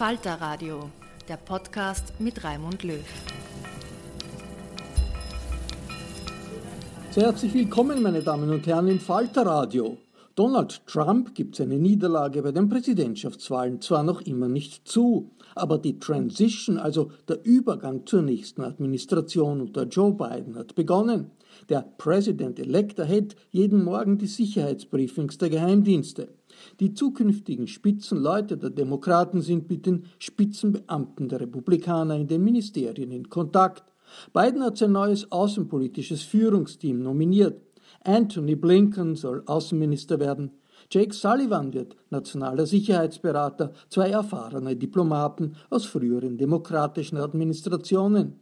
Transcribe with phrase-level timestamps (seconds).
[0.00, 0.88] Falter Radio,
[1.28, 3.04] der Podcast mit Raimund Löw.
[7.10, 9.98] Sehr herzlich willkommen, meine Damen und Herren, im Falter Radio.
[10.40, 15.98] Donald Trump gibt seine Niederlage bei den Präsidentschaftswahlen zwar noch immer nicht zu, aber die
[15.98, 21.30] Transition, also der Übergang zur nächsten Administration unter Joe Biden, hat begonnen.
[21.68, 26.28] Der President-elect erhält jeden Morgen die Sicherheitsbriefings der Geheimdienste.
[26.80, 33.28] Die zukünftigen Spitzenleute der Demokraten sind mit den Spitzenbeamten der Republikaner in den Ministerien in
[33.28, 33.84] Kontakt.
[34.32, 37.60] Biden hat sein neues außenpolitisches Führungsteam nominiert.
[38.04, 40.52] Anthony Blinken soll Außenminister werden.
[40.90, 48.40] Jake Sullivan wird nationaler Sicherheitsberater, zwei erfahrene Diplomaten aus früheren demokratischen Administrationen.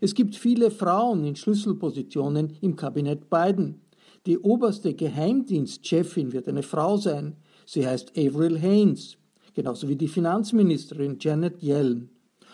[0.00, 3.80] Es gibt viele Frauen in Schlüsselpositionen im Kabinett Biden.
[4.26, 7.36] Die oberste Geheimdienstchefin wird eine Frau sein.
[7.66, 9.16] Sie heißt Avril Haines,
[9.54, 12.10] genauso wie die Finanzministerin Janet Yellen.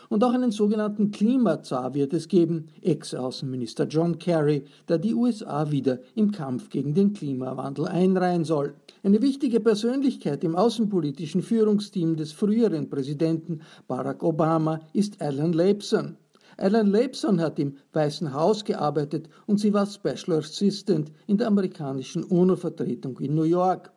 [0.08, 5.98] Und auch einen sogenannten Klimazar wird es geben, Ex-Außenminister John Kerry, der die USA wieder
[6.14, 8.74] im Kampf gegen den Klimawandel einreihen soll.
[9.02, 16.16] Eine wichtige Persönlichkeit im außenpolitischen Führungsteam des früheren Präsidenten Barack Obama ist Alan Leibson.
[16.58, 22.24] Alan Leibson hat im Weißen Haus gearbeitet und sie war Special Assistant in der amerikanischen
[22.24, 23.92] UNO-Vertretung in New York.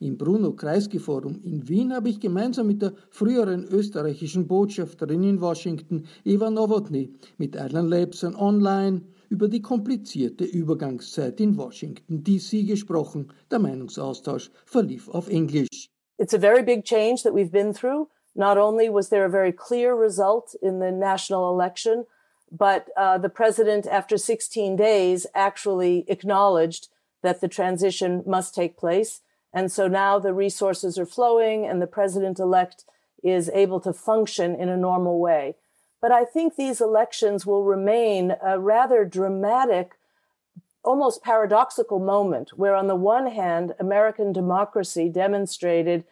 [0.00, 6.50] Im Bruno-Kreisky-Forum in Wien habe ich gemeinsam mit der früheren österreichischen Botschafterin in Washington, Eva
[6.50, 13.32] Nowotny, mit Alan Lebson online über die komplizierte Übergangszeit in Washington DC gesprochen.
[13.50, 15.88] Der Meinungsaustausch verlief auf Englisch.
[16.18, 18.08] It's a very big change that we've been through.
[18.34, 22.04] Not only was there a very clear result in the national election,
[22.50, 26.88] but uh, the president, after 16 days, actually acknowledged
[27.22, 29.22] that the transition must take place.
[29.52, 32.84] And so now the resources are flowing and the president elect
[33.22, 35.56] is able to function in a normal way.
[36.00, 39.92] But I think these elections will remain a rather dramatic,
[40.82, 46.04] almost paradoxical moment where on the one hand, American democracy demonstrated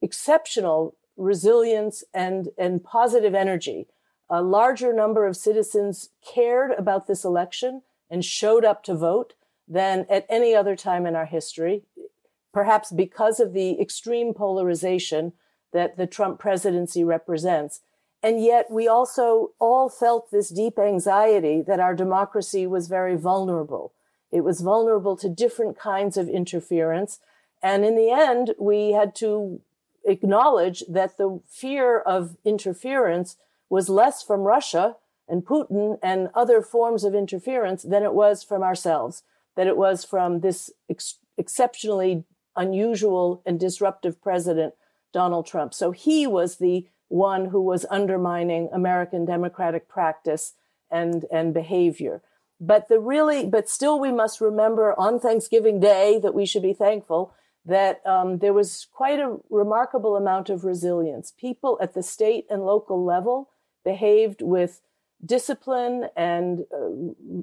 [0.00, 3.88] exceptional resilience and, and positive energy.
[4.28, 9.34] A larger number of citizens cared about this election and showed up to vote
[9.66, 11.82] than at any other time in our history
[12.56, 15.34] perhaps because of the extreme polarization
[15.74, 17.82] that the Trump presidency represents.
[18.22, 23.92] And yet we also all felt this deep anxiety that our democracy was very vulnerable.
[24.32, 27.18] It was vulnerable to different kinds of interference.
[27.62, 29.60] And in the end, we had to
[30.06, 33.36] acknowledge that the fear of interference
[33.68, 34.96] was less from Russia
[35.28, 39.24] and Putin and other forms of interference than it was from ourselves
[39.56, 42.24] that it was from this ex- exceptionally
[42.56, 44.74] unusual and disruptive president,
[45.12, 45.74] Donald Trump.
[45.74, 50.54] So he was the one who was undermining American democratic practice
[50.90, 52.22] and, and behavior.
[52.60, 56.72] But the really, but still, we must remember on Thanksgiving Day that we should be
[56.72, 57.34] thankful
[57.66, 61.32] that um, there was quite a remarkable amount of resilience.
[61.38, 63.50] People at the state and local level
[63.84, 64.80] behaved with
[65.24, 66.88] discipline and uh,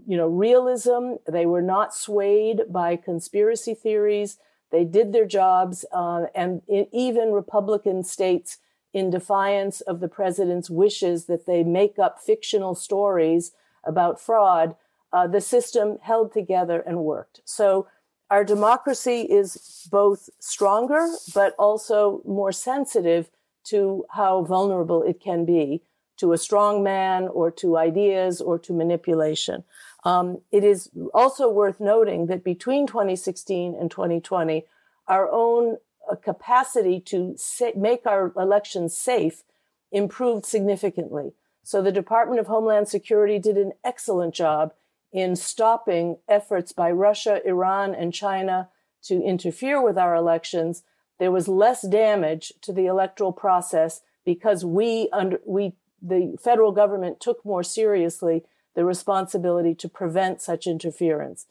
[0.08, 1.14] you know realism.
[1.30, 4.38] They were not swayed by conspiracy theories.
[4.74, 8.58] They did their jobs, uh, and even Republican states,
[8.92, 13.52] in defiance of the president's wishes that they make up fictional stories
[13.84, 14.76] about fraud,
[15.12, 17.42] uh, the system held together and worked.
[17.46, 17.88] So
[18.32, 23.30] our democracy is both stronger, but also more sensitive
[23.66, 25.84] to how vulnerable it can be
[26.18, 29.64] to a strong man or to ideas or to manipulation.
[30.06, 34.66] Um, it is also worth noting that between 2016 and 2020,
[35.08, 35.78] our own
[36.12, 39.44] uh, capacity to sa- make our elections safe
[39.92, 41.34] improved significantly.
[41.64, 44.74] So the Department of Homeland Security did an excellent job
[45.14, 48.70] in stopping efforts by Russia, Iran, and China
[49.04, 50.84] to interfere with our elections,
[51.20, 57.20] there was less damage to the electoral process because we under we the federal government
[57.20, 58.44] took more seriously
[58.76, 61.46] the responsibility to prevent such interference.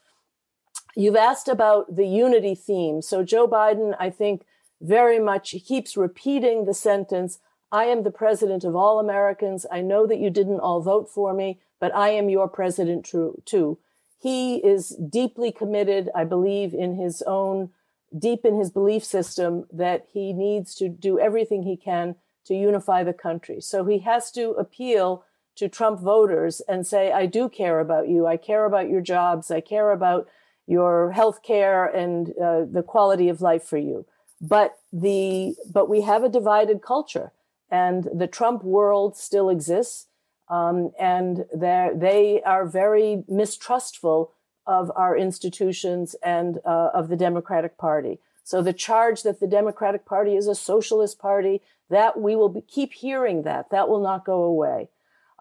[0.95, 3.03] You've asked about the unity theme.
[3.03, 4.45] So Joe Biden, I think,
[4.81, 7.39] very much keeps repeating the sentence,
[7.71, 9.65] I am the president of all Americans.
[9.71, 13.79] I know that you didn't all vote for me, but I am your president too.
[14.19, 17.71] He is deeply committed, I believe, in his own,
[18.17, 23.03] deep in his belief system that he needs to do everything he can to unify
[23.03, 23.61] the country.
[23.61, 25.25] So he has to appeal
[25.57, 28.27] to Trump voters and say, I do care about you.
[28.27, 29.51] I care about your jobs.
[29.51, 30.29] I care about
[30.67, 34.07] your health care and uh, the quality of life for you.
[34.41, 37.33] But the, but we have a divided culture
[37.71, 40.07] and the Trump world still exists.
[40.49, 44.33] Um, and they are very mistrustful
[44.67, 48.19] of our institutions and uh, of the Democratic Party.
[48.45, 52.61] So the charge that the Democratic Party is a socialist party, that we will be,
[52.61, 53.71] keep hearing that.
[53.71, 54.89] That will not go away.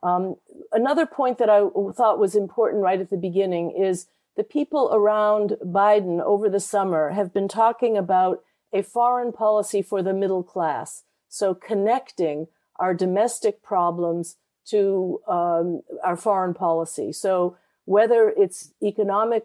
[0.04, 0.36] Um,
[0.72, 1.62] another point that I
[1.96, 7.12] thought was important right at the beginning is the people around Biden over the summer
[7.12, 8.44] have been talking about
[8.74, 11.04] a foreign policy for the middle class.
[11.28, 17.12] So connecting our domestic problems to um, our foreign policy.
[17.12, 19.44] So whether it's economic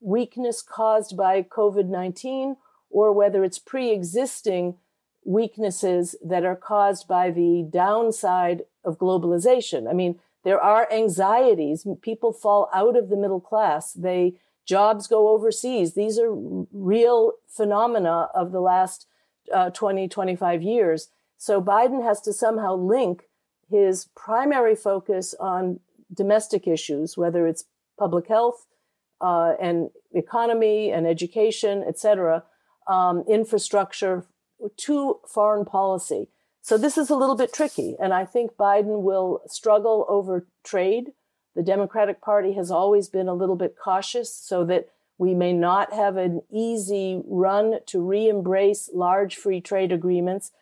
[0.00, 2.56] weakness caused by COVID 19
[2.90, 4.76] or whether it's pre existing
[5.24, 9.88] weaknesses that are caused by the downside of globalization.
[9.88, 11.86] I mean, there are anxieties.
[12.00, 13.92] People fall out of the middle class.
[13.92, 14.34] They
[14.66, 15.94] jobs go overseas.
[15.94, 16.32] These are
[16.72, 19.06] real phenomena of the last
[19.52, 21.08] uh, 20, 25 years.
[21.36, 23.24] So Biden has to somehow link
[23.68, 25.80] his primary focus on
[26.12, 27.64] domestic issues, whether it's
[27.98, 28.66] public health
[29.20, 32.44] uh, and economy and education, et cetera,
[32.86, 34.26] um, infrastructure,
[34.76, 36.28] to foreign policy.
[36.62, 37.96] So this is a little bit tricky.
[38.00, 41.12] And I think Biden will struggle over trade.
[41.54, 44.88] The Democratic Party has always been a little bit cautious so that
[45.18, 50.52] we may not have an easy run to re embrace large free trade agreements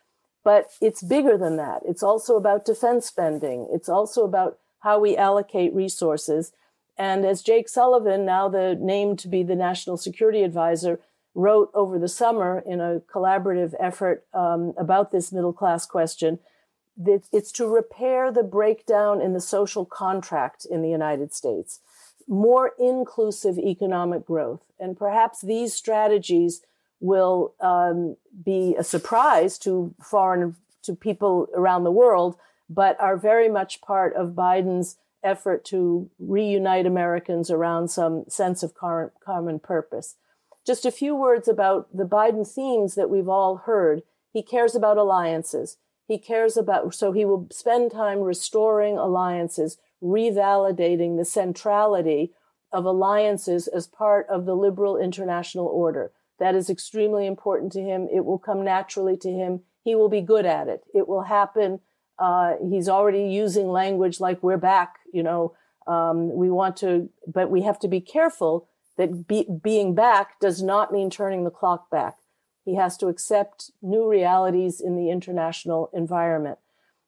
[0.45, 1.83] but it's bigger than that.
[1.87, 3.69] It's also about defense spending.
[3.71, 6.53] It's also about how we allocate resources.
[6.97, 11.01] And as Jake Sullivan, now the named to be the national security advisor,
[11.35, 16.39] wrote over the summer in a collaborative effort um, about this middle class question,
[16.97, 21.81] that it's to repair the breakdown in the social contract in the United States,
[22.29, 24.63] more inclusive economic growth.
[24.79, 26.63] And perhaps these strategies
[27.01, 32.37] will um, be a surprise to foreign to people around the world,
[32.69, 38.75] but are very much part of Biden's effort to reunite Americans around some sense of
[38.75, 40.17] common purpose.
[40.71, 44.03] Just a few words about the Biden themes that we've all heard.
[44.33, 45.79] He cares about alliances.
[46.07, 52.35] He cares about, so he will spend time restoring alliances, revalidating the centrality
[52.71, 56.13] of alliances as part of the liberal international order.
[56.39, 58.07] That is extremely important to him.
[58.09, 59.63] It will come naturally to him.
[59.83, 60.85] He will be good at it.
[60.95, 61.81] It will happen.
[62.17, 65.57] Uh, he's already using language like "we're back." You know,
[65.89, 68.69] um, we want to, but we have to be careful
[69.01, 72.17] that be, being back does not mean turning the clock back.
[72.67, 76.59] He has to accept new realities in the international environment.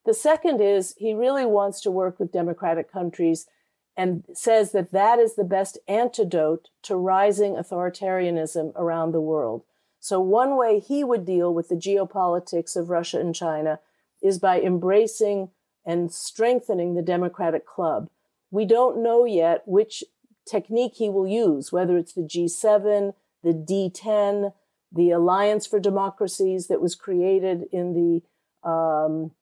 [0.06, 3.46] The second is he really wants to work with democratic countries
[3.94, 9.62] and says that that is the best antidote to rising authoritarianism around the world.
[10.00, 13.80] So, one way he would deal with the geopolitics of Russia and China
[14.22, 15.50] is by embracing
[15.84, 18.08] and strengthening the democratic club.
[18.50, 20.02] We don't know yet which
[20.48, 24.52] technique he will use, whether it's the G7, the D10,
[24.90, 29.32] the Alliance for Democracies that was created in the um,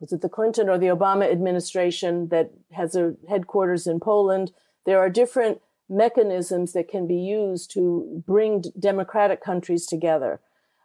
[0.00, 4.52] was it the Clinton or the Obama administration that has a headquarters in Poland?
[4.86, 10.40] There are different mechanisms that can be used to bring democratic countries together.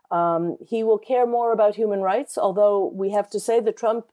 [0.09, 4.05] Um, he will care more about human rights, although we have to say the Trump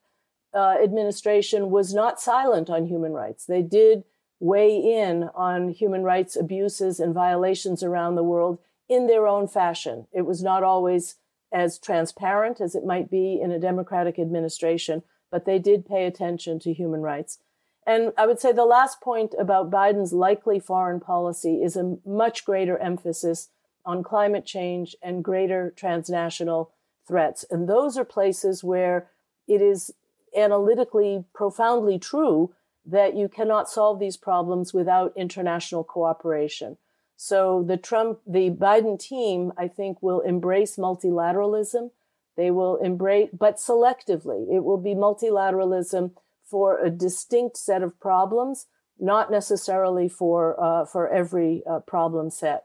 [0.55, 3.47] uh, administration was not silent on human rights.
[3.47, 4.05] They did
[4.41, 10.07] weigh in on human rights abuses and violations around the world in their own fashion.
[10.13, 11.17] It was not always
[11.53, 16.59] as transparent as it might be in a democratic administration, but they did pay attention
[16.61, 17.39] to human rights.
[17.87, 22.45] And I would say the last point about Biden's likely foreign policy is a much
[22.45, 23.49] greater emphasis
[23.85, 26.73] on climate change and greater transnational
[27.07, 27.45] threats.
[27.51, 29.09] And those are places where
[29.49, 29.93] it is
[30.37, 32.55] analytically profoundly true
[32.87, 36.77] that you cannot solve these problems without international cooperation.
[37.17, 41.91] So the Trump, the Biden team, I think, will embrace multilateralism.
[42.37, 44.47] They will embrace, but selectively.
[44.51, 46.13] It will be multilateralism
[46.45, 48.67] for a distinct set of problems,
[48.99, 52.65] not necessarily for uh, for every uh, problem set.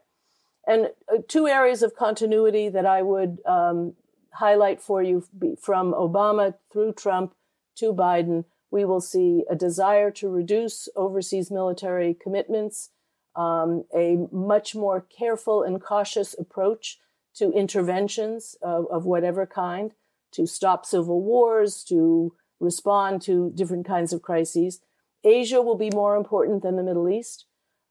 [0.66, 3.94] And uh, two areas of continuity that I would um,
[4.32, 5.24] highlight for you
[5.60, 7.34] from Obama through Trump
[7.76, 8.44] to Biden,
[8.76, 12.90] we will see a desire to reduce overseas military commitments
[13.34, 16.98] um, a much more careful and cautious approach
[17.36, 19.92] to interventions of, of, whatever kind
[20.32, 24.80] to stop civil wars, to respond to different kinds of crises.
[25.24, 27.46] Asia will be more important than the Middle East.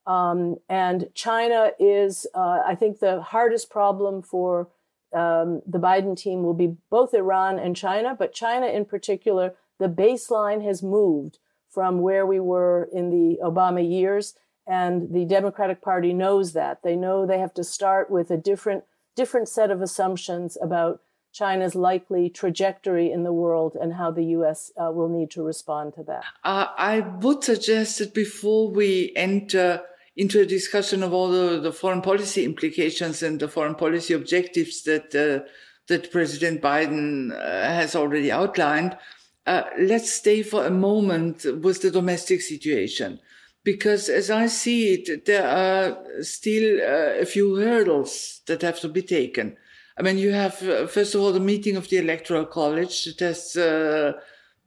[0.06, 4.70] Um, and China is, uh, I think, the hardest problem for
[5.14, 9.90] um, the Biden team will be both Iran and China, but China in particular, the
[9.90, 11.40] baseline has moved
[11.70, 14.34] from where we were in the Obama years
[14.68, 16.82] and the Democratic Party knows that.
[16.84, 18.84] They know they have to start with a different
[19.16, 21.02] different set of assumptions about
[21.32, 24.72] China's likely trajectory in the world and how the U.S.
[24.78, 26.24] Uh, will need to respond to that.
[26.44, 29.82] Uh, I would suggest that before we enter
[30.16, 34.84] into a discussion of all the, the foreign policy implications and the foreign policy objectives
[34.84, 35.48] that uh,
[35.88, 38.98] that President Biden uh, has already outlined,
[39.46, 43.20] uh, let's stay for a moment with the domestic situation
[43.66, 48.90] because as I see it, there are still uh, a few hurdles that have to
[48.90, 49.58] be taken.
[49.98, 53.20] I mean, you have, uh, first of all, the meeting of the Electoral College that
[53.20, 54.14] has, uh,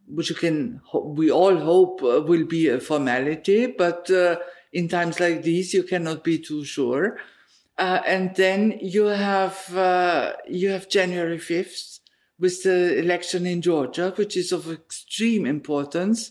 [0.06, 4.36] which you can, we all hope uh, will be a formality, but uh,
[4.72, 7.18] in times like these, you cannot be too sure.
[7.80, 9.56] And then you have,
[10.48, 11.97] you have January 5th
[12.38, 16.30] with the election in Georgia, which is of extreme importance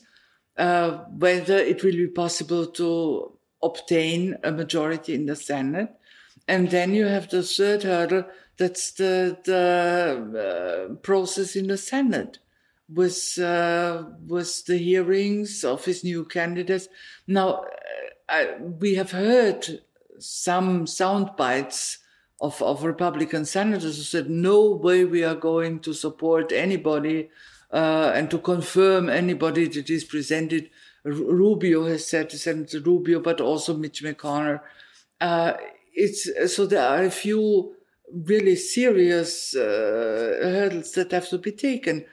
[0.58, 5.90] uh, whether it will be possible to obtain a majority in the Senate.
[6.48, 8.26] And then you have the third hurdle,
[8.58, 12.40] that's the, the uh, process in the Senate
[12.90, 16.88] with, uh, with the hearings of his new candidates.
[17.28, 17.66] Now, uh,
[18.30, 19.82] I, we have heard
[20.20, 22.00] some sound bites
[22.40, 27.30] of, of Republican senators who said, no way we are going to support anybody
[27.72, 30.70] uh, and to confirm anybody that is presented.
[31.04, 34.62] Rubio has said, Senator Rubio, but also Mitch McConnell.
[35.20, 35.54] Uh,
[35.94, 37.76] it's so there are a few
[38.12, 42.06] really serious uh, hurdles that have to be taken.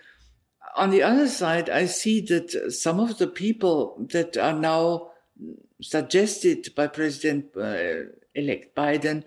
[0.76, 5.11] On the other side, I see that some of the people that are now
[5.81, 9.25] suggested by President uh, elect Biden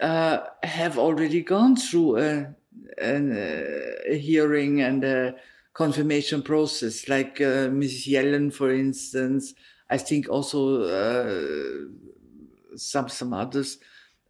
[0.00, 2.54] uh, have already gone through a,
[3.00, 5.34] a, a hearing and a
[5.72, 8.08] confirmation process, like uh, Mrs.
[8.08, 9.54] Yellen, for instance.
[9.88, 13.78] I think also uh, some some others.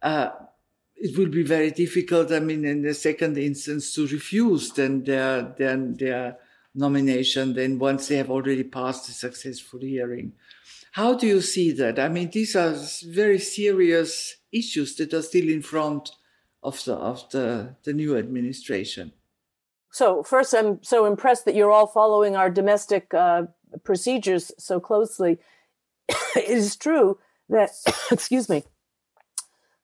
[0.01, 0.29] Uh,
[0.95, 2.31] it will be very difficult.
[2.31, 6.37] I mean, in the second instance, to refuse then their their their
[6.75, 7.53] nomination.
[7.53, 10.33] Then once they have already passed a successful hearing,
[10.93, 11.99] how do you see that?
[11.99, 12.75] I mean, these are
[13.05, 16.11] very serious issues that are still in front
[16.63, 19.13] of the of the the new administration.
[19.91, 23.43] So, first, I'm so impressed that you're all following our domestic uh,
[23.83, 25.39] procedures so closely.
[26.09, 27.71] it is true that,
[28.11, 28.63] excuse me,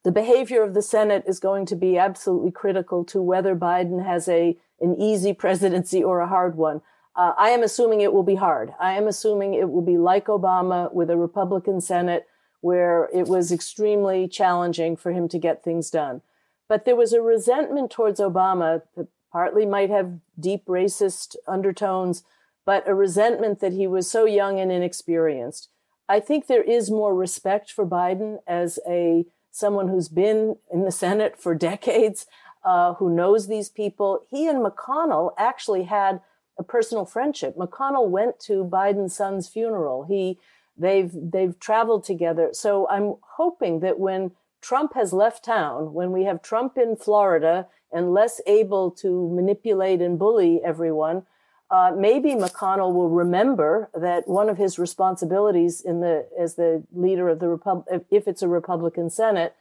[0.04, 4.28] the behavior of the Senate is going to be absolutely critical to whether Biden has
[4.28, 6.82] a an easy presidency or a hard one.
[7.15, 8.74] Uh, I am assuming it will be hard.
[8.79, 12.25] I am assuming it will be like Obama with a Republican Senate
[12.62, 16.22] where it was extremely challenging for him to get things done.
[16.67, 22.24] But there was a resentment towards Obama that partly might have deep racist undertones,
[22.65, 25.70] but a resentment that he was so young and inexperienced.
[26.08, 30.91] I think there is more respect for Biden as a someone who's been in the
[30.91, 32.25] Senate for decades,
[32.63, 34.25] uh, who knows these people.
[34.32, 36.22] He and McConnell actually had
[36.58, 37.56] a personal friendship.
[37.56, 40.04] McConnell went to Biden's son's funeral.
[40.04, 40.40] He
[40.78, 42.50] they've they've traveled together.
[42.54, 44.32] So I'm hoping that when
[44.62, 50.02] Trump has left town, when we have Trump in Florida and less able to manipulate
[50.02, 51.24] and bully everyone,
[51.70, 57.30] uh, maybe McConnell will remember that one of his responsibilities in the as the leader
[57.30, 59.56] of the Republic, if it's a Republican Senate,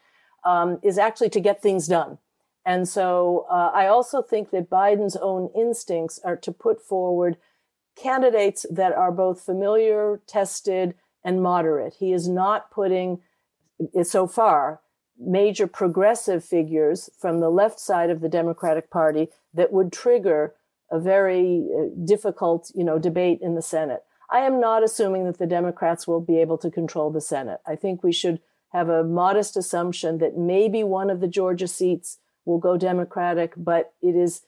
[0.44, 2.18] um, is actually to get things done.
[2.64, 7.36] And so uh, I also think that Biden's own instincts are to put forward
[7.96, 11.94] candidates that are both familiar, tested, and moderate.
[11.98, 13.20] He is not putting,
[14.02, 14.80] so far,
[15.18, 20.54] major progressive figures from the left side of the Democratic Party that would trigger
[20.90, 24.04] a very uh, difficult, you know, debate in the Senate.
[24.30, 27.60] I am not assuming that the Democrats will be able to control the Senate.
[27.66, 28.40] I think we should
[28.72, 33.92] have a modest assumption that maybe one of the Georgia seats will go Democratic, but
[34.02, 34.42] it is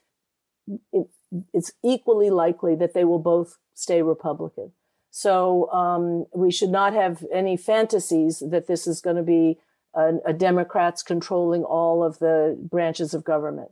[0.93, 1.09] it,
[1.53, 4.73] it's equally likely that they will both stay Republican.
[5.11, 9.59] So um, we should not have any fantasies that this is going to be
[9.95, 13.71] a, a, Democrats controlling all of the branches of government.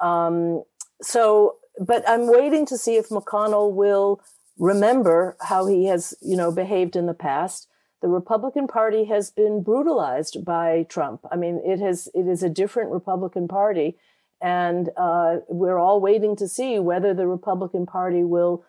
[0.00, 0.62] Um,
[1.02, 4.22] so, but I'm waiting to see if McConnell will
[4.58, 7.68] remember how he has, you know, behaved in the past.
[8.00, 11.24] The Republican Party has been brutalized by Trump.
[11.32, 13.96] I mean, it has it is a different Republican Party,
[14.40, 18.64] and uh, we're all waiting to see whether the Republican Party will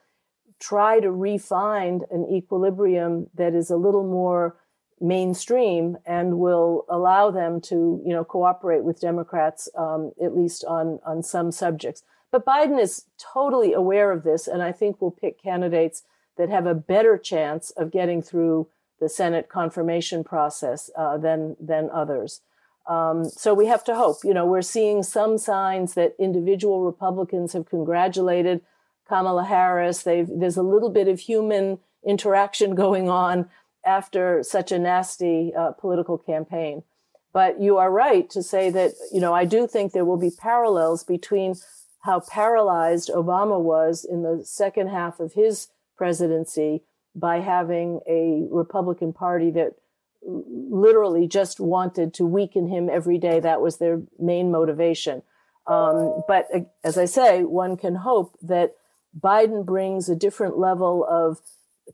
[0.60, 4.58] try to refine an equilibrium that is a little more
[5.00, 11.00] mainstream and will allow them to, you know, cooperate with Democrats, um, at least on,
[11.06, 12.04] on some subjects.
[12.32, 16.04] But Biden is totally aware of this, and I think will pick candidates
[16.38, 18.68] that have a better chance of getting through
[19.00, 22.42] the Senate confirmation process uh, than than others.
[22.88, 24.18] Um, so we have to hope.
[24.24, 28.62] You know, we're seeing some signs that individual Republicans have congratulated
[29.08, 30.02] Kamala Harris.
[30.04, 33.50] They've, there's a little bit of human interaction going on
[33.86, 36.84] after such a nasty uh, political campaign.
[37.32, 40.32] But you are right to say that, you know, I do think there will be
[40.32, 41.56] parallels between
[42.02, 46.82] how paralyzed Obama was in the second half of his presidency
[47.16, 49.74] by having a Republican Party that
[50.26, 53.40] literally just wanted to weaken him every day.
[53.40, 55.22] That was their main motivation.
[55.68, 58.76] Um, but uh, as I say, one can hope that
[59.18, 61.40] Biden brings a different level of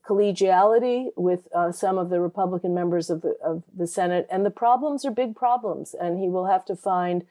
[0.08, 4.52] collegiality with uh, some of the Republican members of the, of the Senate, and the
[4.52, 7.26] problems are big problems, and he will have to find,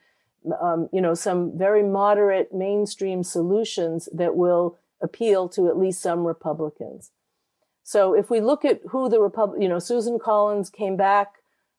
[0.61, 6.25] um, you know, some very moderate mainstream solutions that will appeal to at least some
[6.25, 7.11] Republicans.
[7.87, 11.35] So if we look at who the Republic, you know, Susan Collins came back.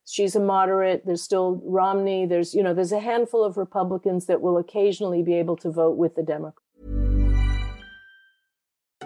[0.07, 1.05] She's a moderate.
[1.05, 2.27] There's still Romney.
[2.27, 5.97] There's, you know, there's a handful of Republicans that will occasionally be able to vote
[5.97, 6.63] with the Democrats.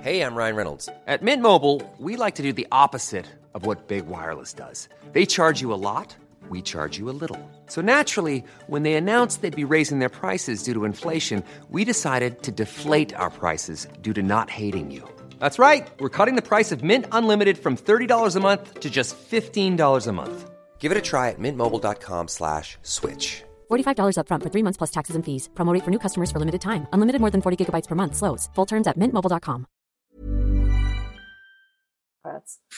[0.03, 0.89] Hey, I'm Ryan Reynolds.
[1.07, 4.91] At Mint Mobile, we like to do the opposite of what Big Wireless does.
[5.13, 6.15] They charge you a lot,
[6.51, 7.41] we charge you a little.
[7.67, 12.43] So naturally, when they announced they'd be raising their prices due to inflation, we decided
[12.43, 15.09] to deflate our prices due to not hating you.
[15.41, 15.91] That's right.
[15.99, 20.13] We're cutting the price of Mint Unlimited from $30 a month to just $15 a
[20.13, 20.51] month.
[20.79, 23.43] Give it a try at mintmobile.com slash switch.
[23.71, 25.49] $45 up front for three months plus taxes and fees.
[25.55, 26.87] Promo for new customers for limited time.
[26.93, 28.17] Unlimited more than 40 gigabytes per month.
[28.17, 28.49] Slows.
[28.55, 29.67] Full terms at mintmobile.com.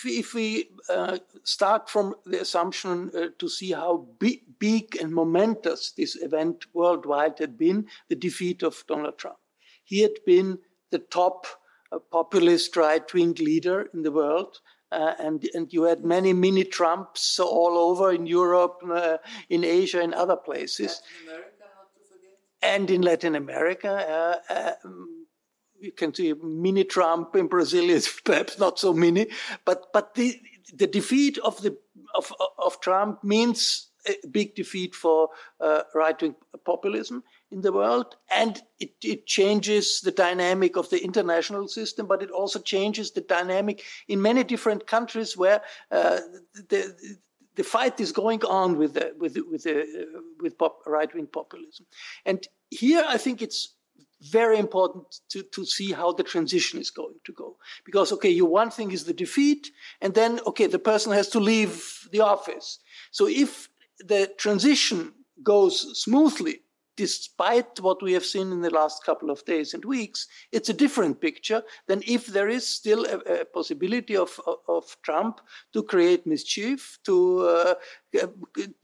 [0.05, 5.93] If we uh, start from the assumption uh, to see how big, big and momentous
[5.97, 9.39] this event worldwide had been, the defeat of Donald Trump.
[9.85, 10.59] He had been
[10.91, 11.47] the top
[11.99, 14.61] populist right-wing leader in the world.
[14.91, 19.17] Uh, and, and you had many mini Trumps all over in Europe, uh,
[19.49, 21.01] in Asia, and other places.
[22.63, 24.43] And in Latin America.
[24.51, 25.27] Uh, um,
[25.83, 29.27] you can see mini Trump in Brazil is perhaps not so mini,
[29.65, 30.41] but but the
[30.73, 31.77] the defeat of the
[32.15, 38.17] of of Trump means a big defeat for uh, right wing populism in the world,
[38.31, 43.21] and it, it changes the dynamic of the international system, but it also changes the
[43.21, 45.61] dynamic in many different countries where
[45.91, 46.21] uh,
[46.71, 46.81] the
[47.55, 49.77] the fight is going on with the, with with the,
[50.41, 51.87] with pop, right wing populism,
[52.25, 53.75] and here I think it's
[54.31, 57.57] very important to, to see how the transition is going to go.
[57.85, 61.41] Because, okay, you one thing is the defeat, and then, okay, the person has to
[61.41, 62.79] leave the office.
[63.11, 65.13] So if the transition
[65.43, 66.61] goes smoothly,
[67.03, 70.81] despite what we have seen in the last couple of days and weeks, it's a
[70.85, 74.39] different picture than if there is still a, a possibility of,
[74.69, 75.41] of, Trump
[75.73, 77.75] to create mischief, to uh,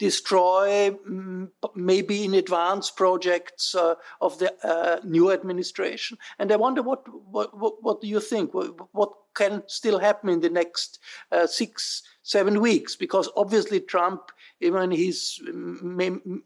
[0.01, 6.19] destroy mm, maybe in advance projects uh, of the uh, new administration.
[6.41, 8.53] And I wonder what, what, what, do you think?
[8.53, 10.99] What, what can still happen in the next
[11.33, 12.97] uh, six, seven weeks?
[12.97, 14.21] Because obviously Trump
[14.61, 15.41] even he's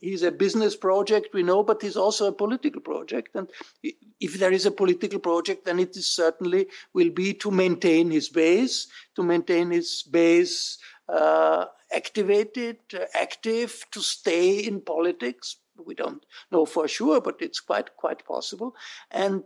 [0.00, 3.48] he's a business project we know but he's also a political project and
[4.20, 8.28] if there is a political project then it is certainly will be to maintain his
[8.28, 10.78] base to maintain his base
[11.08, 17.60] uh, activated uh, active to stay in politics we don't know for sure, but it's
[17.60, 18.74] quite quite possible,
[19.10, 19.42] and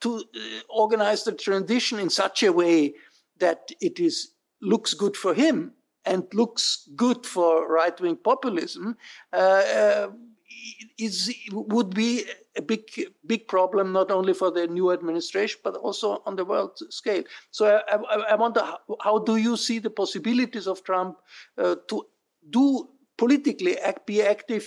[0.00, 2.94] to uh, organize the transition in such a way
[3.38, 5.72] that it is looks good for him
[6.04, 8.96] and looks good for right wing populism
[9.32, 10.10] uh, uh,
[10.98, 12.24] is would be
[12.56, 12.82] a big
[13.26, 17.24] big problem not only for the new administration but also on the world scale.
[17.50, 21.18] So I, I, I wonder how, how, do you see the possibilities of Trump
[21.58, 22.06] uh, to
[22.50, 24.66] do politically act, be active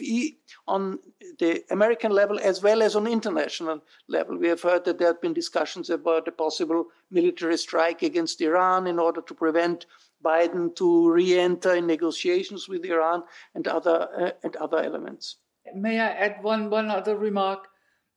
[0.67, 0.99] on
[1.39, 4.37] the American level as well as on international level.
[4.37, 8.87] We have heard that there have been discussions about a possible military strike against Iran
[8.87, 9.85] in order to prevent
[10.23, 15.37] Biden to re-enter in negotiations with Iran and other uh, and other elements.
[15.75, 17.67] May I add one one other remark?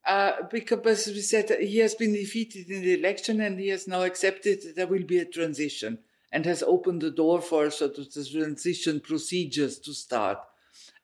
[0.06, 4.00] Uh, because we said he has been defeated in the election and he has now
[4.00, 5.98] accepted that there will be a transition
[6.32, 10.38] and has opened the door for sort of the transition procedures to start.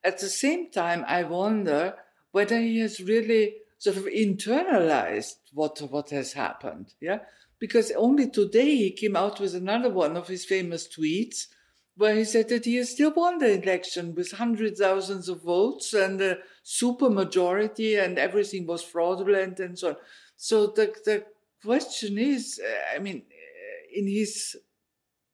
[0.04, 1.94] At the same time, I wonder
[2.30, 6.94] whether he has really sort of internalized what what has happened.
[7.00, 7.20] Yeah,
[7.58, 11.46] because only today he came out with another one of his famous tweets
[11.96, 15.94] where he said that he has still won the election with hundred thousands of votes
[15.94, 19.96] and a super majority and everything was fraudulent and so on.
[20.36, 21.24] So the, the
[21.64, 24.56] question is, uh, I mean, uh, in his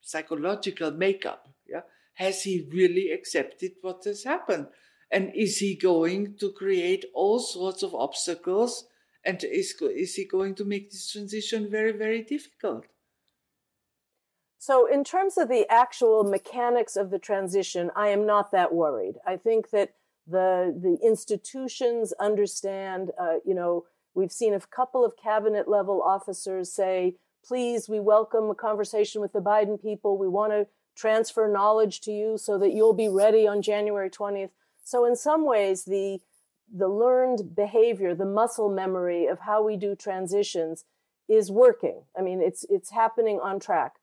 [0.03, 1.83] psychological makeup, yeah,
[2.15, 4.67] has he really accepted what has happened?
[5.11, 8.87] And is he going to create all sorts of obstacles
[9.25, 12.87] and is, is he going to make this transition very, very difficult?
[14.59, 19.17] So, in terms of the actual mechanics of the transition, I am not that worried.
[19.27, 19.95] I think that
[20.27, 23.11] the the institutions understand.
[23.21, 28.51] Uh, you know, we've seen a couple of cabinet level officers say, "Please, we welcome
[28.51, 30.17] a conversation with the Biden people.
[30.17, 34.51] We want to transfer knowledge to you so that you'll be ready on January 20th."
[34.85, 36.21] So, in some ways, the
[36.75, 40.85] the learned behavior, the muscle memory of how we do transitions
[41.29, 42.03] is working.
[42.17, 43.97] I mean, it's it's happening on track.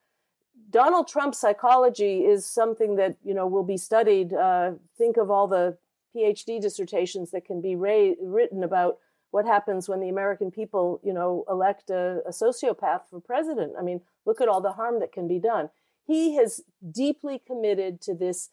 [0.70, 4.34] Donald Trump's psychology is something that you know will be studied.
[4.34, 5.78] Uh, think of all the
[6.16, 8.98] PhD dissertations that can be ra- written about
[9.32, 13.74] what happens when the American people, you know, elect a, a sociopath for president.
[13.78, 15.70] I mean, look at all the harm that can be done.
[16.06, 16.62] He has
[16.92, 18.50] deeply committed to this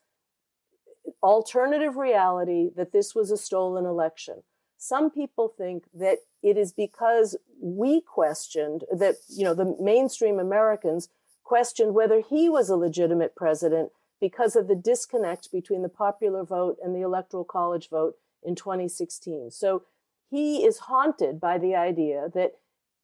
[1.22, 4.42] alternative reality that this was a stolen election.
[4.76, 11.08] Some people think that it is because we questioned that, you know, the mainstream Americans
[11.44, 16.76] questioned whether he was a legitimate president because of the disconnect between the popular vote
[16.82, 19.50] and the electoral college vote in 2016.
[19.50, 19.82] So
[20.30, 22.52] he is haunted by the idea that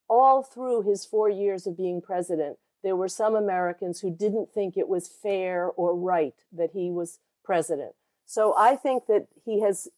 [0.08, 4.76] all through his four years of being president, there were some Americans who didn't think
[4.76, 7.94] it was fair or right that he was president.
[8.26, 9.88] So I think that he has,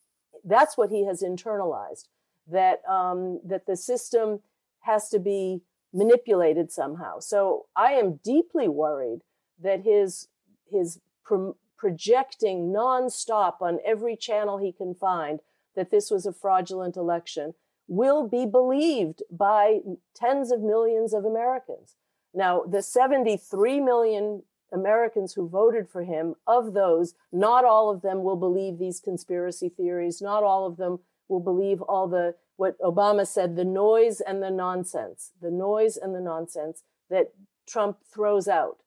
[0.44, 2.08] that's what he has internalized,
[2.50, 4.40] that, um, that the system
[4.80, 7.20] has to be manipulated somehow.
[7.20, 9.20] So I am deeply worried
[9.62, 10.28] that his,
[10.70, 15.40] his pro- projecting nonstop on every channel he can find
[15.76, 17.54] that this was a fraudulent election
[17.86, 19.80] will be believed by
[20.14, 21.96] tens of millions of Americans.
[22.32, 28.22] Now, the 73 million Americans who voted for him, of those, not all of them
[28.22, 30.20] will believe these conspiracy theories.
[30.20, 34.50] Not all of them will believe all the, what Obama said, the noise and the
[34.50, 37.32] nonsense, the noise and the nonsense that
[37.68, 38.78] Trump throws out.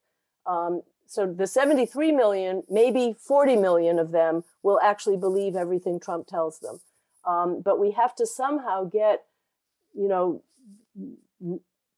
[0.46, 6.26] Um, so the 73 million, maybe 40 million of them will actually believe everything Trump
[6.26, 6.80] tells them.
[7.26, 9.24] Um, but we have to somehow get,
[9.94, 10.42] you know,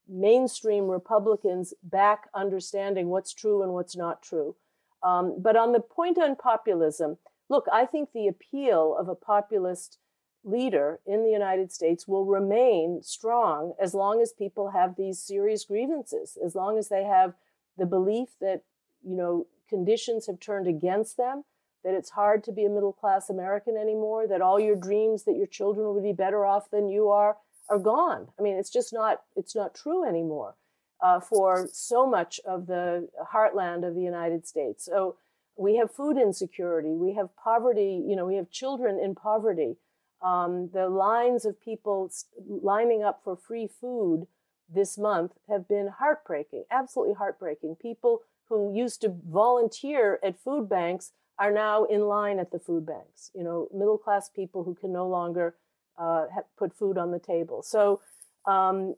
[0.09, 4.55] mainstream Republicans back understanding what's true and what's not true.
[5.03, 7.19] Um, but on the point on populism,
[7.49, 9.99] look, I think the appeal of a populist
[10.45, 15.65] leader in the United States will remain strong as long as people have these serious
[15.65, 17.35] grievances, as long as they have
[17.77, 18.63] the belief that,
[19.05, 21.45] you know, conditions have turned against them,
[21.85, 25.37] that it's hard to be a middle class American anymore, that all your dreams that
[25.37, 27.37] your children would be better off than you are
[27.69, 28.29] are gone.
[28.39, 30.57] I mean, it's just not it's not true anymore
[31.03, 34.85] uh, for so much of the heartland of the United States.
[34.85, 35.17] So
[35.57, 38.03] we have food insecurity, we have poverty.
[38.07, 39.77] You know, we have children in poverty.
[40.23, 42.11] Um, the lines of people
[42.47, 44.27] lining up for free food
[44.73, 47.77] this month have been heartbreaking, absolutely heartbreaking.
[47.77, 52.85] People who used to volunteer at food banks are now in line at the food
[52.85, 53.31] banks.
[53.35, 55.55] You know, middle class people who can no longer
[55.97, 56.27] uh,
[56.59, 57.63] put food on the table.
[57.63, 58.01] So
[58.47, 58.97] um,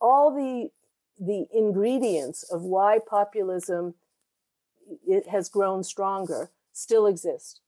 [0.00, 0.70] all the
[1.20, 3.94] the ingredients of why populism
[5.06, 7.60] it has grown stronger still exist.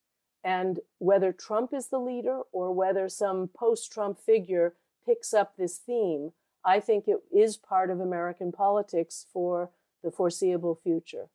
[0.43, 6.33] And whether Trump is the leader or whether some post-Trump figure picks up this theme,
[6.65, 9.71] I think it is part of American politics for
[10.07, 11.27] the foreseeable future.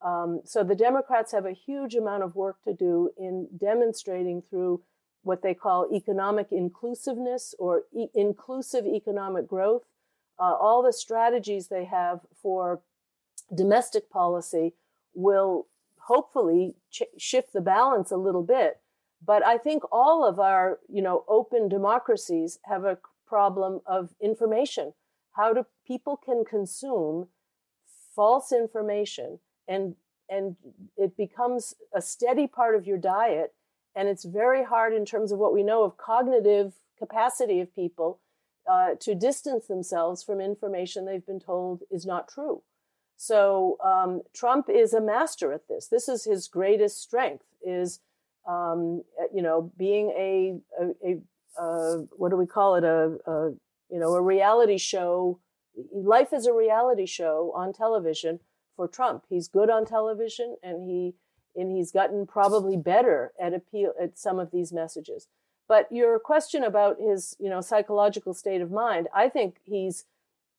[0.00, 4.82] Um, so the Democrats have a huge amount of work to do in demonstrating through
[5.22, 9.82] what they call economic inclusiveness or e- inclusive economic growth,
[10.38, 12.80] uh, all the strategies they have for
[13.54, 14.74] domestic policy
[15.14, 15.66] will
[16.06, 18.80] hopefully ch- shift the balance a little bit.
[19.24, 24.94] But I think all of our, you know, open democracies have a problem of information.
[25.32, 27.28] How do people can consume
[28.14, 29.94] false information and
[30.28, 30.56] and
[30.96, 33.52] it becomes a steady part of your diet.
[33.94, 38.18] And it's very hard in terms of what we know of cognitive capacity of people
[38.70, 42.62] uh, to distance themselves from information they've been told is not true.
[43.16, 45.88] So um, trump is a master at this.
[45.88, 48.00] This is his greatest strength is
[48.48, 49.02] um,
[49.34, 52.84] you know being a, a, a, a, what do we call it?
[52.84, 53.50] A, a
[53.90, 55.38] you know a reality show
[55.92, 58.40] life is a reality show on television
[58.76, 59.24] for Trump.
[59.28, 61.14] He's good on television and he
[61.54, 65.28] and he's gotten probably better at appeal at some of these messages.
[65.68, 70.04] But your question about his, you know, psychological state of mind, I think he's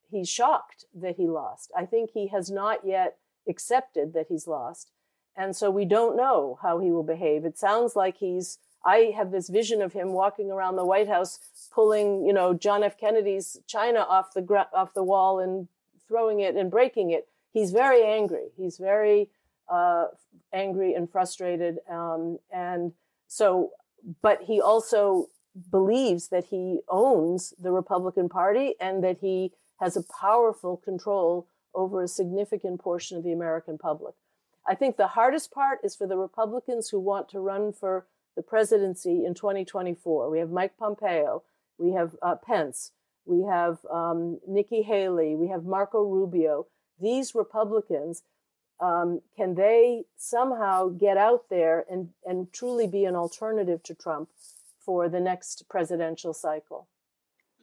[0.09, 1.71] he's shocked that he lost.
[1.75, 4.91] I think he has not yet accepted that he's lost.
[5.35, 7.43] And so we don't know how he will behave.
[7.43, 11.39] It sounds like he's I have this vision of him walking around the White House
[11.73, 12.97] pulling, you know, John F.
[12.97, 14.43] Kennedy's china off the
[14.73, 15.67] off the wall and
[16.07, 18.47] throwing it and breaking it he's very angry.
[18.57, 19.29] He's very
[19.71, 20.07] uh,
[20.51, 21.79] angry and frustrated.
[21.89, 22.91] Um, and
[23.27, 23.71] so,
[24.21, 25.27] but he also
[25.71, 32.01] believes that he owns the Republican Party and that he has a powerful control over
[32.01, 34.15] a significant portion of the American public.
[34.67, 38.41] I think the hardest part is for the Republicans who want to run for the
[38.41, 40.29] presidency in 2024.
[40.29, 41.43] We have Mike Pompeo,
[41.77, 42.91] we have uh, Pence,
[43.25, 46.67] we have um, Nikki Haley, we have Marco Rubio
[46.99, 48.23] these Republicans,
[48.79, 54.29] um, can they somehow get out there and, and truly be an alternative to Trump
[54.79, 56.87] for the next presidential cycle?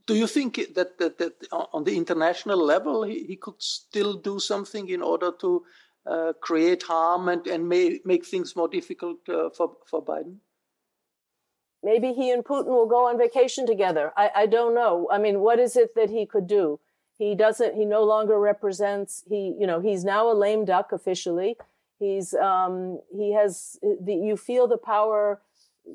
[0.06, 4.40] Do you think that, that, that on the international level he, he could still do
[4.40, 5.64] something in order to
[6.06, 10.37] uh, create harm and, and may, make things more difficult uh, for, for Biden?
[11.82, 14.12] Maybe he and Putin will go on vacation together.
[14.16, 15.08] I, I don't know.
[15.10, 16.78] I mean, what is it that he could do?
[17.18, 21.56] He doesn't, he no longer represents, he, you know, he's now a lame duck officially.
[21.98, 25.40] He's, um, he has, the, you feel the power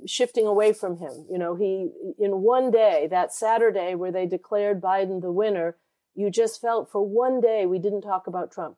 [0.05, 1.25] shifting away from him.
[1.31, 5.77] You know, he, in one day, that Saturday where they declared Biden the winner,
[6.15, 8.77] you just felt for one day we didn't talk about Trump.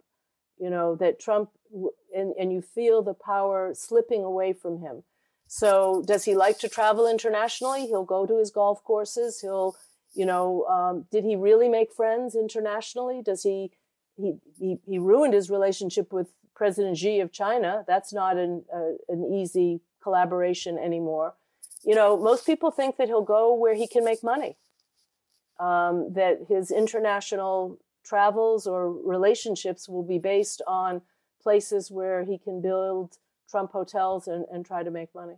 [0.59, 1.51] You know, that Trump,
[2.15, 5.03] and, and you feel the power slipping away from him.
[5.47, 7.87] So, does he like to travel internationally?
[7.87, 9.39] He'll go to his golf courses.
[9.39, 9.75] He'll
[10.17, 13.21] you know, um, did he really make friends internationally?
[13.21, 13.71] Does he,
[14.15, 17.85] he, he, he ruined his relationship with President Xi of China.
[17.87, 21.35] That's not an, uh, an easy collaboration anymore.
[21.83, 24.57] You know, most people think that he'll go where he can make money,
[25.59, 31.03] um, that his international travels or relationships will be based on
[31.43, 33.17] places where he can build
[33.49, 35.35] Trump hotels and, and try to make money.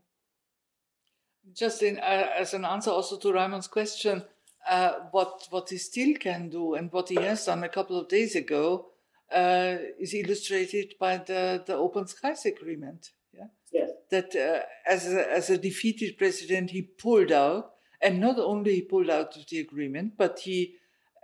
[1.55, 4.23] Just in, uh, as an answer also to Raimund's question,
[4.67, 8.07] uh, what what he still can do and what he has done a couple of
[8.07, 8.87] days ago
[9.33, 13.11] uh, is illustrated by the the Open Skies Agreement.
[13.33, 13.89] Yeah, yes.
[14.11, 18.81] that uh, as a, as a defeated president, he pulled out, and not only he
[18.81, 20.75] pulled out of the agreement, but he,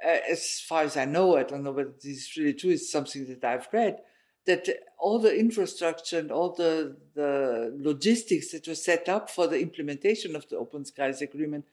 [0.04, 2.71] uh, as far as I know, I don't know whether this is really true.
[2.71, 4.00] It's something that I've read.
[4.45, 4.67] That
[4.99, 10.36] all the infrastructure and all the, the logistics that were set up for the implementation
[10.36, 11.65] of the Open Skies Agreement,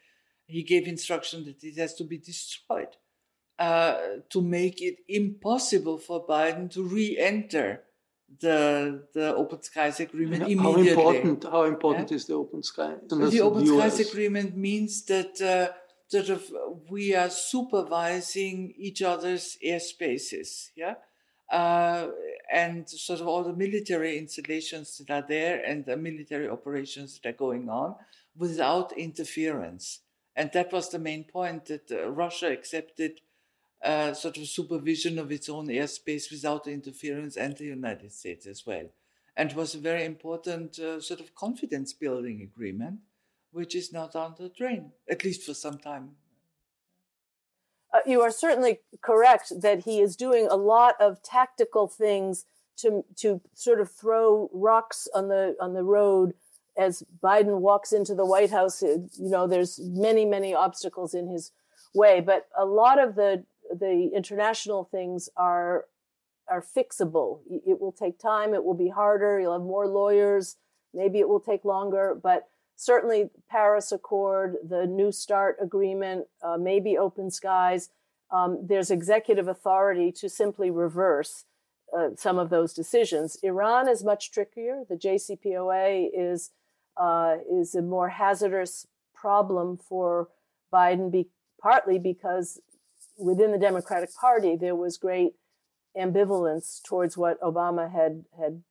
[0.46, 2.96] he gave instruction that it has to be destroyed
[3.58, 3.96] uh,
[4.30, 7.82] to make it impossible for Biden to re-enter
[8.40, 10.94] the the Open Skies Agreement immediately.
[10.94, 11.44] How important?
[11.44, 12.16] How important yeah?
[12.16, 12.96] is the Open Skies?
[13.08, 15.74] The Open Skies Agreement means that uh,
[16.08, 16.42] sort of
[16.90, 20.70] we are supervising each other's airspaces.
[20.74, 20.94] Yeah
[21.50, 22.08] uh,
[22.52, 27.28] and sort of all the military installations that are there and the military operations that
[27.28, 27.94] are going on
[28.36, 30.00] without interference.
[30.34, 33.20] And that was the main point that uh, Russia accepted
[33.82, 38.64] uh, sort of supervision of its own airspace without interference and the United States as
[38.66, 38.86] well.
[39.36, 43.00] And it was a very important uh, sort of confidence building agreement,
[43.50, 46.16] which is now down the drain, at least for some time
[47.92, 52.44] uh, you are certainly correct that he is doing a lot of tactical things
[52.78, 56.34] to to sort of throw rocks on the on the road
[56.76, 58.82] as Biden walks into the White House.
[58.82, 61.52] You know, there's many many obstacles in his
[61.94, 65.86] way, but a lot of the the international things are
[66.48, 67.40] are fixable.
[67.48, 68.54] It will take time.
[68.54, 69.40] It will be harder.
[69.40, 70.56] You'll have more lawyers.
[70.94, 76.98] Maybe it will take longer, but certainly Paris Accord, the New START agreement, uh, maybe
[76.98, 77.90] Open Skies.
[78.30, 81.44] Um, there's executive authority to simply reverse
[81.96, 83.36] uh, some of those decisions.
[83.42, 84.84] Iran is much trickier.
[84.88, 86.50] The JCPOA is
[86.96, 90.28] uh, is a more hazardous problem for
[90.72, 91.28] Biden, be,
[91.60, 92.60] partly because
[93.18, 95.34] within the Democratic Party there was great
[95.96, 98.62] ambivalence towards what Obama had had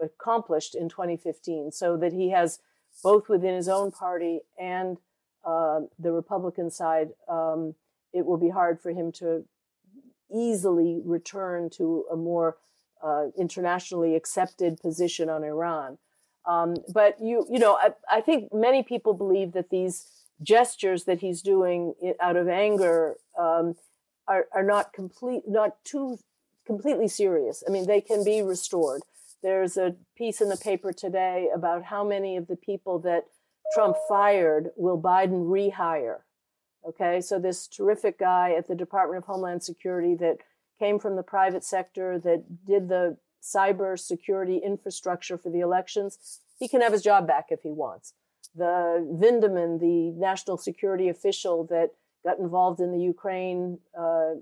[0.00, 2.58] accomplished in 2015, so that he has
[3.02, 4.98] both within his own party and
[5.44, 7.74] uh, the Republican side, um,
[8.12, 9.44] it will be hard for him to
[10.32, 12.56] easily return to a more
[13.02, 15.98] uh, internationally accepted position on Iran.
[16.46, 20.06] Um, but you, you know, I, I, think many people believe that these
[20.42, 23.76] gestures that he's doing out of anger um,
[24.26, 26.18] are, are not complete, not too
[26.66, 27.62] completely serious.
[27.66, 29.02] I mean, they can be restored.
[29.42, 33.24] There's a piece in the paper today about how many of the people that
[33.74, 36.18] Trump fired will Biden rehire.
[36.86, 40.38] Okay, so this terrific guy at the Department of Homeland Security that
[40.78, 46.68] came from the private sector, that did the cyber security infrastructure for the elections, he
[46.68, 48.14] can have his job back if he wants.
[48.54, 51.90] The Vindman, the national security official that
[52.24, 54.34] got involved in the Ukraine, uh,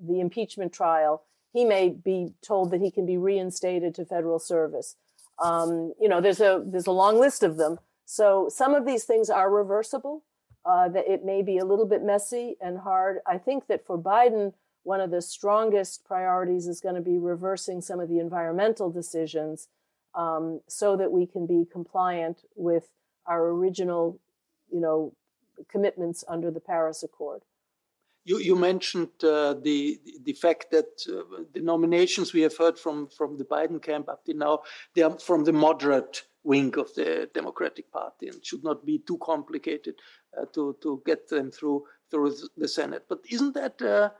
[0.00, 1.22] the impeachment trial,
[1.56, 4.96] he may be told that he can be reinstated to federal service.
[5.42, 7.78] Um, you know, there's a there's a long list of them.
[8.04, 10.22] So some of these things are reversible.
[10.66, 13.18] Uh, that it may be a little bit messy and hard.
[13.24, 17.80] I think that for Biden, one of the strongest priorities is going to be reversing
[17.80, 19.68] some of the environmental decisions
[20.16, 22.88] um, so that we can be compliant with
[23.26, 24.18] our original,
[24.68, 25.12] you know,
[25.70, 27.42] commitments under the Paris Accord.
[28.26, 33.06] You, you mentioned uh, the the fact that uh, the nominations we have heard from
[33.08, 34.62] from the Biden camp up to now
[34.94, 39.18] they are from the moderate wing of the Democratic Party and should not be too
[39.18, 39.94] complicated
[40.36, 43.04] uh, to to get them through through the Senate.
[43.08, 44.10] But isn't that uh,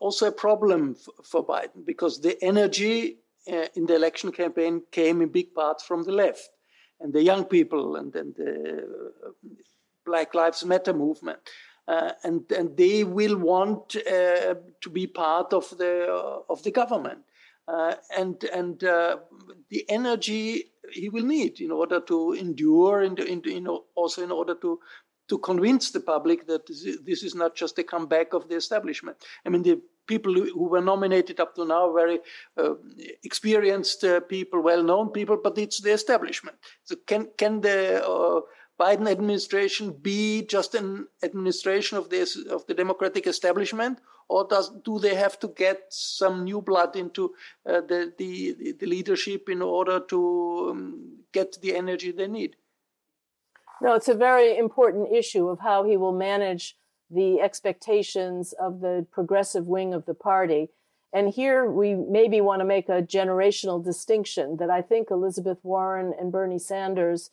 [0.00, 3.18] also a problem for Biden because the energy
[3.52, 6.48] uh, in the election campaign came in big parts from the left
[7.00, 8.84] and the young people and then the
[9.26, 9.30] uh,
[10.06, 11.40] Black Lives Matter movement.
[11.86, 16.70] Uh, and and they will want uh, to be part of the uh, of the
[16.70, 17.18] government,
[17.68, 23.66] uh, and and the energy he will need in order to endure, and in, in,
[23.94, 24.80] also in order to
[25.28, 29.16] to convince the public that this is not just a comeback of the establishment.
[29.44, 32.20] I mean, the people who were nominated up to now very
[32.56, 32.74] uh,
[33.22, 36.56] experienced uh, people, well-known people, but it's the establishment.
[36.84, 38.40] So can can the uh,
[38.78, 44.98] Biden administration be just an administration of this of the democratic establishment, or does do
[44.98, 47.34] they have to get some new blood into
[47.66, 52.56] uh, the, the, the leadership in order to um, get the energy they need?
[53.80, 56.76] No, it's a very important issue of how he will manage
[57.10, 60.70] the expectations of the progressive wing of the party.
[61.12, 66.12] And here we maybe want to make a generational distinction that I think Elizabeth Warren
[66.18, 67.30] and Bernie Sanders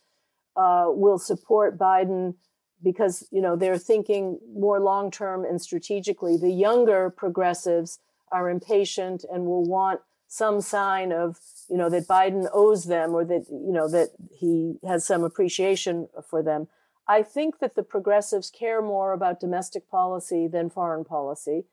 [0.56, 2.34] uh, will support Biden
[2.82, 6.36] because you know they're thinking more long term and strategically.
[6.36, 7.98] The younger progressives
[8.30, 11.38] are impatient and will want some sign of
[11.68, 16.08] you know that Biden owes them or that you know that he has some appreciation
[16.28, 16.68] for them.
[17.08, 21.64] I think that the progressives care more about domestic policy than foreign policy.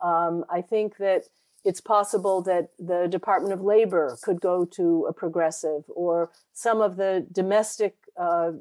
[0.00, 1.24] Um, I think that
[1.66, 6.96] it's possible that the Department of Labor could go to a progressive, or some of
[6.96, 8.52] the domestic uh,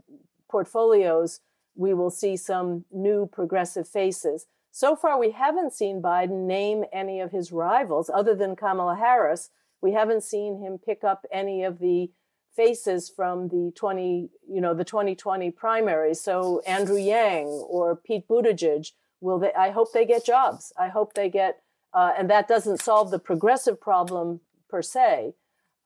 [0.49, 1.39] portfolios,
[1.75, 4.47] we will see some new progressive faces.
[4.71, 9.51] So far, we haven't seen Biden name any of his rivals other than Kamala Harris.
[9.81, 12.09] We haven't seen him pick up any of the
[12.55, 16.21] faces from the 20, you know, the 2020 primaries.
[16.21, 18.91] So Andrew Yang or Pete Buttigieg
[19.21, 20.73] will they, I hope they get jobs.
[20.79, 21.61] I hope they get,
[21.95, 25.33] uh, and that doesn't solve the progressive problem per se.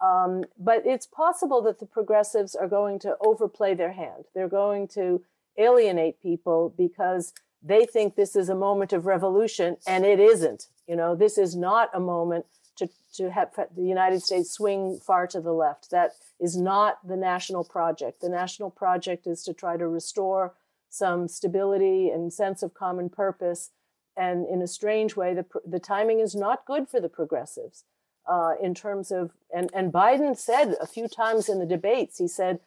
[0.01, 4.25] Um, but it's possible that the progressives are going to overplay their hand.
[4.33, 5.21] They're going to
[5.57, 10.67] alienate people because they think this is a moment of revolution, and it isn't.
[10.87, 12.45] You know, this is not a moment
[12.77, 15.91] to, to have the United States swing far to the left.
[15.91, 18.21] That is not the national project.
[18.21, 20.53] The national project is to try to restore
[20.89, 23.71] some stability and sense of common purpose.
[24.19, 27.85] And in a strange way, the, the timing is not good for the progressives
[28.27, 32.27] uh, in terms of, and, and Biden said a few times in the debates, he
[32.27, 32.59] said,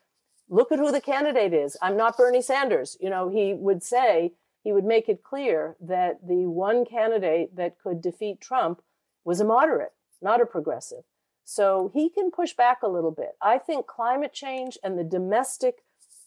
[0.48, 1.76] look at who the candidate is.
[1.82, 2.96] I'm not Bernie Sanders.
[3.00, 4.32] You know, he would say,
[4.64, 8.80] he would make it clear that the one candidate that could defeat Trump
[9.22, 9.92] was a moderate,
[10.22, 11.04] not a progressive.
[11.44, 13.36] So he can push back a little bit.
[13.42, 15.82] I think climate change and the domestic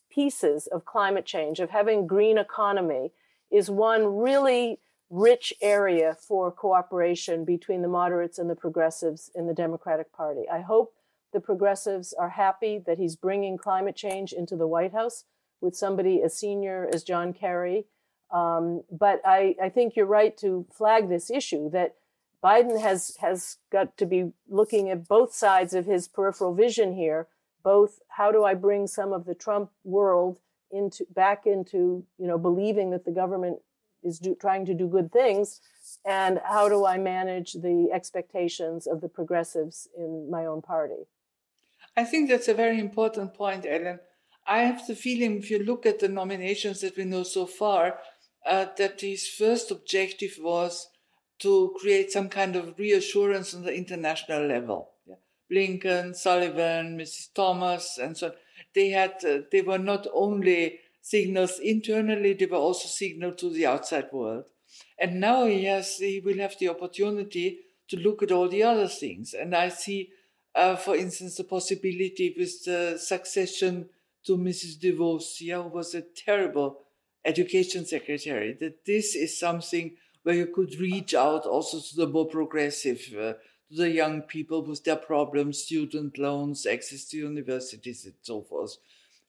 [0.09, 3.11] pieces of climate change, of having green economy,
[3.51, 4.80] is one really
[5.10, 10.43] rich area for cooperation between the moderates and the progressives in the Democratic Party.
[10.51, 10.93] I hope
[11.34, 15.26] the progressives are happy that he's bringing climate change into the White House
[15.62, 17.86] with somebody as senior as John Kerry.
[18.32, 21.95] Um, but I, I think you're right to flag this issue that
[22.43, 27.28] Biden has has got to be looking at both sides of his peripheral vision here.
[27.64, 30.39] Both, how do I bring some of the Trump world
[30.72, 33.60] into back into you know believing that the government
[34.06, 35.60] is do, trying to do good things,
[36.06, 41.08] and how do I manage the expectations of the progressives in my own party?
[41.97, 43.99] I think that's a very important point, Ellen.
[44.47, 47.99] I have the feeling, if you look at the nominations that we know so far,
[48.45, 50.88] uh, that his first objective was
[51.39, 54.91] to create some kind of reassurance on the international level.
[55.08, 55.16] Yeah.
[55.51, 57.34] Blinken, Sullivan, Mrs.
[57.34, 58.34] Thomas, and so on.
[58.74, 63.68] They had, uh, they were not only signals internally, they were also signal to the
[63.68, 64.45] outside world.
[64.97, 68.88] And now he has, he will have the opportunity to look at all the other
[68.88, 69.36] things.
[69.36, 70.10] And I see,
[70.56, 73.89] uh, for instance, the possibility with the succession
[74.26, 74.80] to Mrs.
[74.80, 76.82] DeVos, yeah, who was a terrible
[77.24, 82.28] education secretary, that this is something where you could reach out also to the more
[82.28, 83.34] progressive, uh,
[83.70, 88.78] to the young people with their problems, student loans, access to universities, and so forth.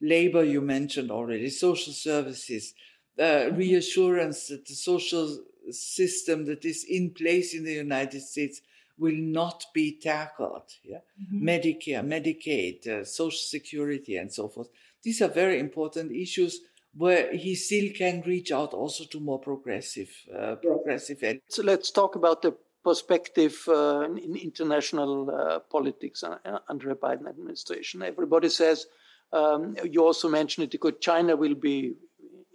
[0.00, 2.74] Labor, you mentioned already, social services,
[3.18, 5.38] uh, reassurance that the social
[5.70, 8.60] system that is in place in the United States
[8.98, 10.70] will not be tackled.
[10.82, 10.98] Yeah?
[11.20, 11.48] Mm-hmm.
[11.48, 14.68] Medicare, Medicaid, uh, Social Security, and so forth.
[15.02, 16.60] These are very important issues
[16.96, 21.22] where he still can reach out also to more progressive, uh, progressive.
[21.48, 26.38] So let's talk about the perspective uh, in international uh, politics uh,
[26.68, 28.02] under a Biden administration.
[28.02, 28.86] Everybody says
[29.32, 31.00] um, you also mentioned it.
[31.00, 31.94] China will be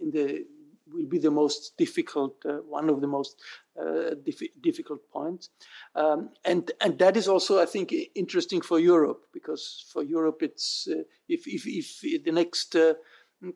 [0.02, 0.46] in the
[0.94, 3.40] will be the most difficult, uh, one of the most
[3.82, 4.14] uh,
[4.62, 5.50] difficult points,
[5.96, 10.88] um, and and that is also, I think, interesting for Europe because for Europe, it's
[11.30, 12.76] if if if the next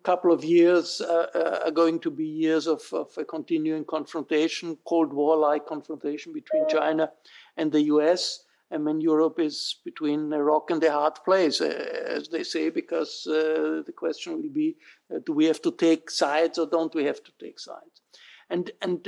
[0.03, 4.77] couple of years uh, uh, are going to be years of, of a continuing confrontation,
[4.85, 7.11] Cold War like confrontation between China
[7.57, 8.45] and the US.
[8.75, 11.67] I mean, Europe is between a rock and a hard place, uh,
[12.07, 14.75] as they say, because uh, the question will be
[15.09, 18.01] uh, do we have to take sides or don't we have to take sides?
[18.49, 19.07] And, and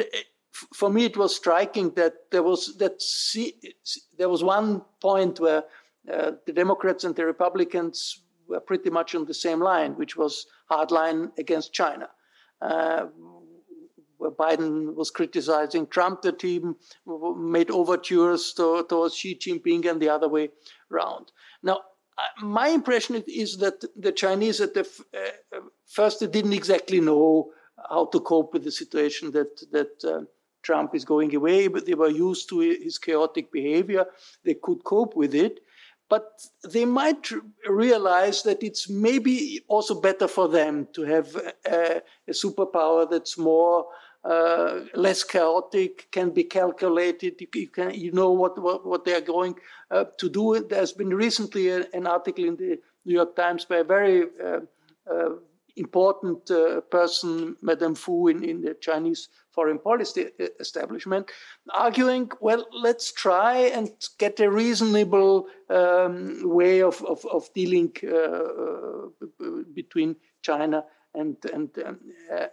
[0.73, 3.55] for me, it was striking that there was, that see,
[4.17, 5.63] there was one point where
[6.05, 10.91] the Democrats and the Republicans were pretty much on the same line, which was hard
[10.91, 12.09] line against China.
[12.61, 13.07] Uh,
[14.19, 16.61] Biden was criticizing Trump, that he
[17.05, 20.49] made overtures to, towards Xi Jinping and the other way
[20.91, 21.31] around.
[21.63, 21.81] Now,
[22.41, 27.51] my impression is that the Chinese at the f- uh, first they didn't exactly know
[27.89, 30.21] how to cope with the situation that that uh,
[30.63, 34.05] Trump is going away, but they were used to his chaotic behavior.
[34.43, 35.59] They could cope with it,
[36.09, 37.31] but they might
[37.69, 43.85] realize that it's maybe also better for them to have a, a superpower that's more
[44.23, 47.35] uh, less chaotic, can be calculated.
[47.53, 49.55] You, can, you know what, what, what they are going
[49.91, 50.65] uh, to do.
[50.69, 54.59] There's been recently a, an article in the New York Times by a very uh,
[55.09, 55.29] uh
[55.77, 60.27] important uh, person, Madame Fu, in, in the Chinese foreign policy
[60.59, 61.31] establishment,
[61.73, 69.07] arguing, well, let's try and get a reasonable um, way of, of, of dealing uh,
[69.73, 70.83] between China
[71.15, 71.99] and, and, um,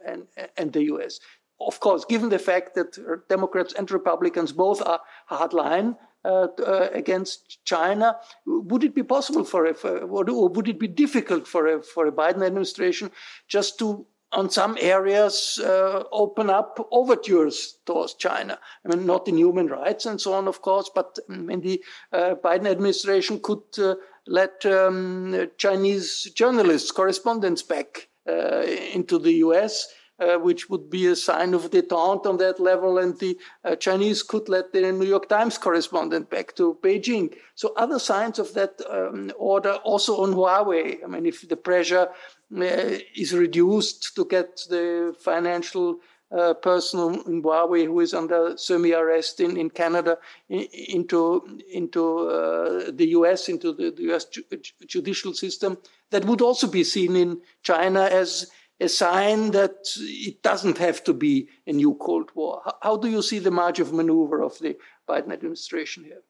[0.06, 1.20] and, and the US.
[1.60, 2.98] Of course, given the fact that
[3.28, 5.00] Democrats and Republicans both are
[5.30, 8.16] hardline, uh, uh, against China.
[8.46, 12.06] Would it be possible for a, for, or would it be difficult for a, for
[12.06, 13.10] a Biden administration
[13.46, 18.58] just to on some areas uh, open up overtures towards China.
[18.84, 21.82] I mean, not in human rights and so on, of course, but I mean, the
[22.12, 23.94] uh, Biden administration could uh,
[24.26, 29.88] let um, Chinese journalists, correspondents back uh, into the US.
[30.20, 34.22] Uh, which would be a sign of detente on that level, and the uh, Chinese
[34.22, 37.34] could let the New York Times correspondent back to Beijing.
[37.56, 41.02] So other signs of that um, order also on Huawei.
[41.02, 42.10] I mean, if the pressure
[42.56, 45.98] uh, is reduced to get the financial
[46.30, 52.90] uh, person in Huawei who is under semi-arrest in, in Canada in, into into uh,
[52.92, 53.48] the U.S.
[53.48, 54.26] into the, the U.S.
[54.26, 54.44] Ju-
[54.86, 55.78] judicial system.
[56.10, 58.50] That would also be seen in China as
[58.84, 62.62] a sign that it doesn't have to be a new Cold War.
[62.82, 64.76] How, do you see the margin of maneuver of the
[65.08, 66.22] Biden administration here?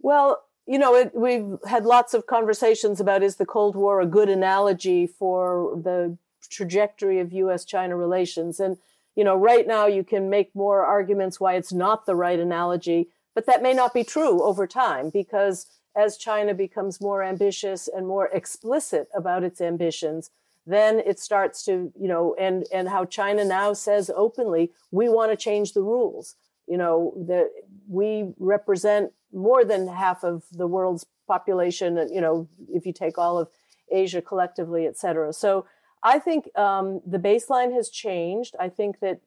[0.00, 4.06] Well, you know, it, we've had lots of conversations about is the Cold War a
[4.06, 6.16] good analogy for the
[6.48, 7.64] trajectory of U.S.
[7.64, 8.58] China relations?
[8.58, 8.78] And,
[9.14, 13.08] you know, right now you can make more arguments why it's not the right analogy,
[13.34, 18.06] but that may not be true over time because as China becomes more ambitious and
[18.06, 20.30] more explicit about its ambitions,
[20.66, 25.32] then it starts to, you know, and, and how China now says openly, we want
[25.32, 26.36] to change the rules.
[26.66, 27.50] You know, that
[27.88, 33.38] we represent more than half of the world's population, you know, if you take all
[33.38, 33.48] of
[33.90, 35.32] Asia collectively, et cetera.
[35.32, 35.66] So
[36.04, 38.54] I think um, the baseline has changed.
[38.60, 39.20] I think that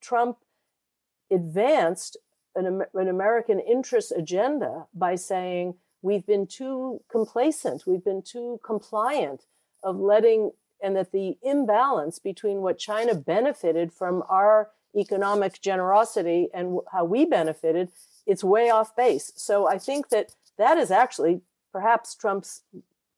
[0.00, 0.38] Trump
[1.30, 2.16] advanced
[2.56, 9.44] an, an American interest agenda by saying we've been too complacent, we've been too compliant
[9.82, 10.52] of letting,
[10.82, 17.24] and that the imbalance between what China benefited from our economic generosity and how we
[17.24, 17.90] benefited
[18.28, 19.32] it's way off base.
[19.36, 21.40] So I think that that is actually
[21.72, 22.62] perhaps Trump's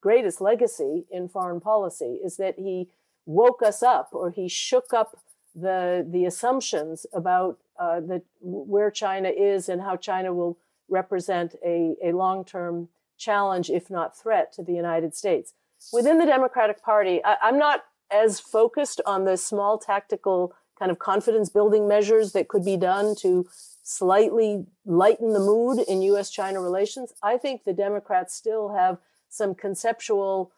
[0.00, 2.88] greatest legacy in foreign policy is that he
[3.26, 5.18] woke us up or he shook up
[5.54, 10.58] the the assumptions about uh, the where China is and how China will
[10.88, 12.88] represent a, a long term
[13.18, 15.54] challenge, if not threat, to the United States.
[15.92, 20.98] Within the Democratic Party, I, I'm not as focused on the small tactical kind of
[20.98, 23.46] confidence building measures that could be done to
[23.82, 27.12] slightly lighten the mood in US China relations.
[27.22, 30.52] I think the Democrats still have some conceptual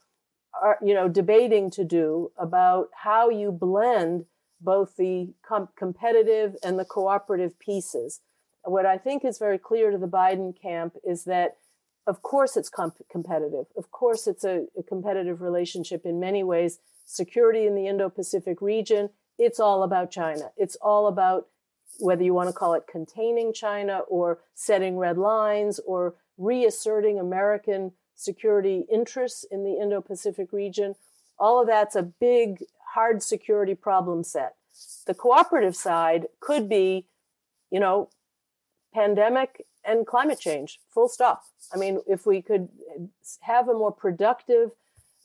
[0.63, 4.27] uh, you know debating to do about how you blend
[4.61, 8.21] both the com- competitive and the cooperative pieces.
[8.65, 11.57] What I think is very clear to the Biden camp is that
[12.07, 13.67] of course it's comp- competitive.
[13.77, 16.79] Of course it's a, a competitive relationship in many ways.
[17.05, 20.51] Security in the Indo-Pacific region, it's all about China.
[20.57, 21.49] It's all about
[21.99, 27.93] whether you want to call it containing China or setting red lines or reasserting American
[28.15, 30.95] security interests in the Indo Pacific region,
[31.39, 34.55] all of that's a big, hard security problem set.
[35.07, 37.07] The cooperative side could be,
[37.71, 38.09] you know,
[38.95, 41.43] pandemic and climate change, full stop.
[41.73, 42.69] I mean, if we could
[43.41, 44.73] have a more productive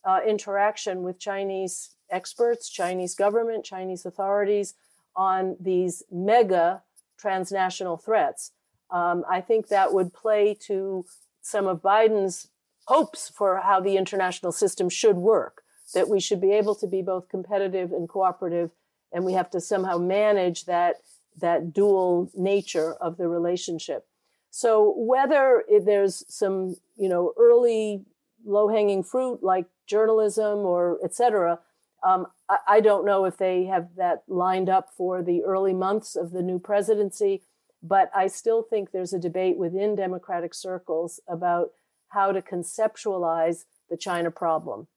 [0.03, 4.75] uh, interaction with Chinese experts, Chinese government, Chinese authorities
[5.15, 6.83] on these mega
[7.17, 8.51] transnational threats.
[8.89, 11.05] Um, I think that would play to
[11.41, 12.47] some of Biden's
[12.85, 17.01] hopes for how the international system should work, that we should be able to be
[17.01, 18.71] both competitive and cooperative,
[19.11, 20.97] and we have to somehow manage that,
[21.37, 24.05] that dual nature of the relationship.
[24.51, 28.05] So whether there's some, you know, early
[28.45, 31.59] low-hanging fruit like journalism or et cetera,
[32.03, 36.15] um, I, I, don't know if they have that lined up for the early months
[36.15, 37.41] of the new presidency,
[37.81, 41.71] but I still think there's a debate within Democratic circles about
[42.09, 44.87] how to conceptualize the China problem.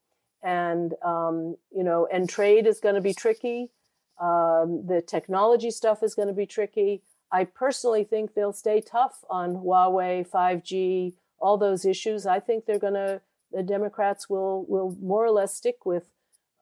[0.42, 3.70] And, um, you know, and trade is going to be tricky.
[4.20, 7.02] Um, the technology stuff is going to be tricky.
[7.32, 12.26] I personally think they'll stay tough on Huawei, 5G, all those issues.
[12.26, 13.20] I think they're going to,
[13.52, 16.04] the Democrats will, will more or less stick with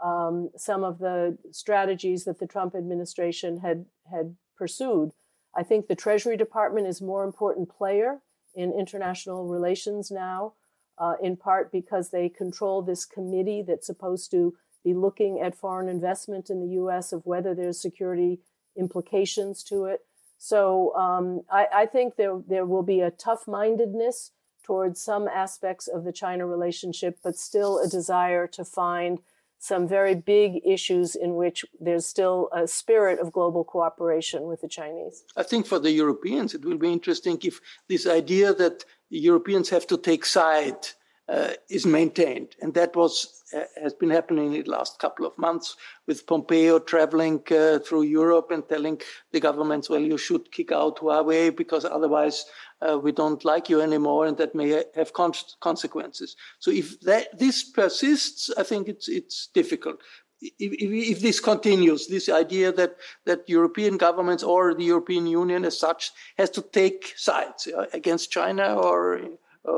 [0.04, 5.12] um, some of the strategies that the Trump administration had had pursued.
[5.56, 8.20] I think the Treasury Department is more important player
[8.54, 10.54] in international relations now,
[10.98, 14.54] uh, in part because they control this committee that's supposed to
[14.84, 17.12] be looking at foreign investment in the U.S.
[17.12, 18.40] of whether there's security
[18.76, 20.00] implications to it.
[20.38, 24.30] So um, I, I, think there there will be a tough mindedness
[24.64, 29.18] towards some aspects of the China relationship, but still a desire to find
[29.58, 34.68] some very big issues in which there's still a spirit of global cooperation with the
[34.68, 35.24] Chinese.
[35.36, 39.86] I think for the Europeans, it will be interesting if this idea that Europeans have
[39.88, 40.86] to take side
[41.28, 42.56] uh, is maintained.
[42.62, 45.76] And that was uh, has been happening in the last couple of months
[46.06, 49.00] with Pompeo traveling uh, through Europe and telling
[49.32, 52.44] the governments, well, you should kick out Huawei because otherwise
[52.80, 56.36] uh, we don't like you anymore, and that may have con- consequences.
[56.58, 60.00] So if that, this persists, I think it's it's difficult.
[60.40, 65.64] If, if, if, this continues, this idea that, that European governments or the European Union
[65.64, 69.20] as such has to take sides against China or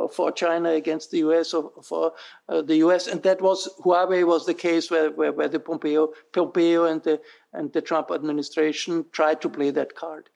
[0.09, 2.13] for China against the US or for
[2.49, 3.07] uh, the US.
[3.07, 7.21] And that was Huawei was the case where, where, where, the Pompeo, Pompeo and the,
[7.53, 10.31] and the Trump administration tried to play that card.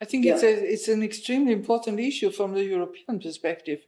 [0.00, 0.34] I think yeah.
[0.34, 3.80] it's, a, it's an extremely important issue from the European perspective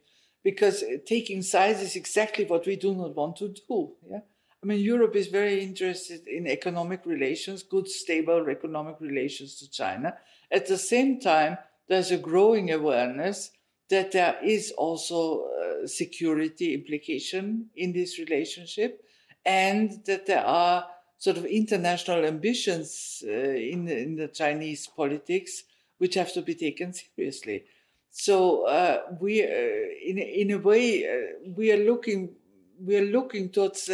[0.43, 3.93] because taking sides is exactly what we do not want to do.
[4.09, 4.19] Yeah.
[4.61, 10.15] I mean, Europe is very interested in economic relations, good, stable economic relations to China.
[10.49, 11.57] At the same time,
[11.89, 13.51] there's a growing awareness
[13.89, 19.03] that there is also uh, security implication in this relationship
[19.45, 20.85] and that there are
[21.17, 25.63] sort of international ambitions uh, in, the, in the Chinese politics
[25.97, 27.63] which have to be taken seriously.
[28.11, 32.35] So uh, we, uh, in in a way, uh, we are looking
[32.79, 33.89] we are looking towards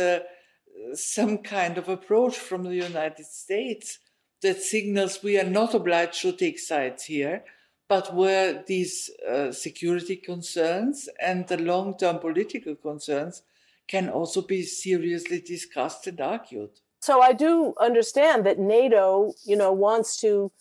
[0.93, 3.99] some kind of approach from the United States
[4.41, 7.43] that signals we are not obliged to take sides here,
[7.89, 13.41] but where these uh, security concerns and the long term political concerns
[13.87, 16.69] can also be seriously discussed and argued.
[17.01, 20.51] So I do understand that NATO, you know, wants to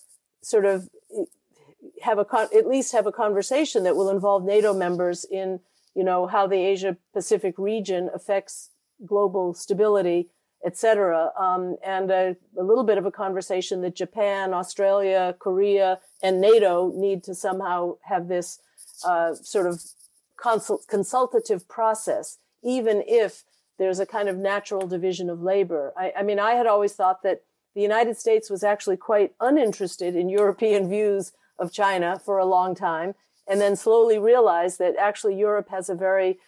[0.43, 0.89] sort of
[2.03, 5.61] have a con- at least have a conversation that will involve NATO members in,
[5.95, 8.70] you know, how the Asia Pacific region affects
[9.05, 10.29] global stability
[10.65, 11.31] etc.
[11.39, 16.93] Um, and a, a, little bit of a conversation that Japan, Australia, Korea, and NATO
[16.95, 18.59] need to somehow have this
[19.05, 19.81] uh, sort of
[20.37, 23.45] consult- consultative process, even if
[23.79, 25.93] there's a kind of natural division of labor.
[25.97, 27.43] I, I mean, I had always thought that
[27.75, 32.75] the United States was actually quite uninterested in European views of China for a long
[32.75, 33.15] time,
[33.47, 36.39] and then slowly realized that actually Europe has a very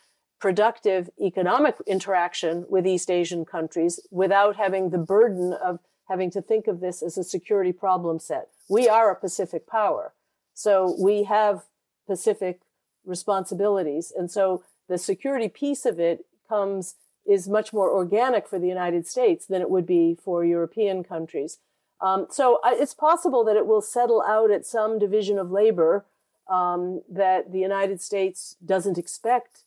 [0.41, 5.79] productive economic interaction with East Asian countries without having the burden of
[6.09, 8.49] having to think of this as a security problem set.
[8.69, 10.13] We are a Pacific power.
[10.55, 11.67] So we have
[12.07, 12.61] Pacific
[13.05, 14.13] responsibilities.
[14.17, 19.07] And so the security piece of it comes, is much more organic for the United
[19.07, 21.59] States than it would be for European countries.
[22.01, 26.07] Um, so it's possible that it will settle out at some division of labor
[26.51, 29.65] um, that the United States doesn't expect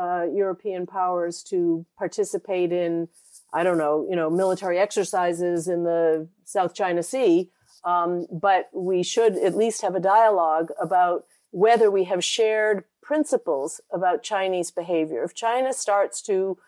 [0.00, 3.08] uh, European powers to participate in,
[3.52, 7.50] I don't know, you know, military exercises in the South China Sea.
[7.84, 13.80] Um, but we should at least have a dialogue about whether we have shared principles
[13.92, 15.22] about Chinese behavior.
[15.22, 16.58] If China starts to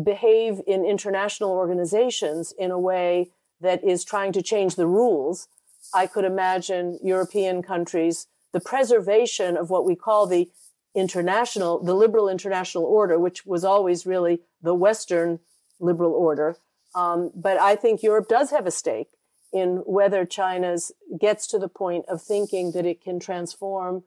[0.00, 5.48] behave in international organizations in a way that is trying to change the rules,
[5.94, 10.50] I could imagine European countries, the preservation of what we call the
[10.94, 15.40] international, the liberal international order, which was always really the Western
[15.80, 16.56] liberal order.
[16.94, 19.08] Um, but I think Europe does have a stake
[19.52, 24.04] in whether China's gets to the point of thinking that it can transform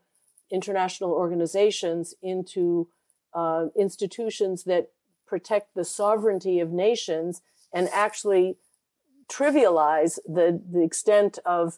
[0.51, 2.87] international organizations into
[3.33, 4.89] uh, institutions that
[5.27, 7.41] protect the sovereignty of nations
[7.73, 8.57] and actually
[9.27, 11.77] trivialize the, the extent of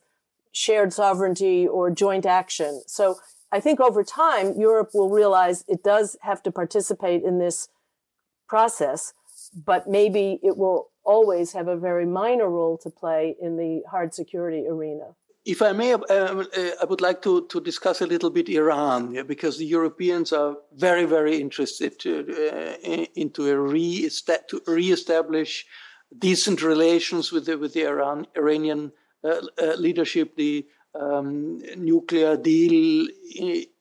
[0.51, 2.81] shared sovereignty or joint action.
[2.87, 3.19] So
[3.51, 7.69] I think over time, Europe will realize it does have to participate in this
[8.47, 9.13] process,
[9.53, 14.13] but maybe it will always have a very minor role to play in the hard
[14.13, 15.15] security arena.
[15.45, 16.43] If I may, uh, uh,
[16.81, 20.57] I would like to, to discuss a little bit Iran, yeah, because the Europeans are
[20.75, 22.19] very, very interested to,
[22.83, 24.09] uh, into a re
[24.49, 25.65] to reestablish
[26.19, 28.91] decent relations with the, with the Iran, Iranian
[29.23, 30.35] uh, uh leadership.
[30.35, 30.67] The
[30.99, 33.07] um, nuclear deal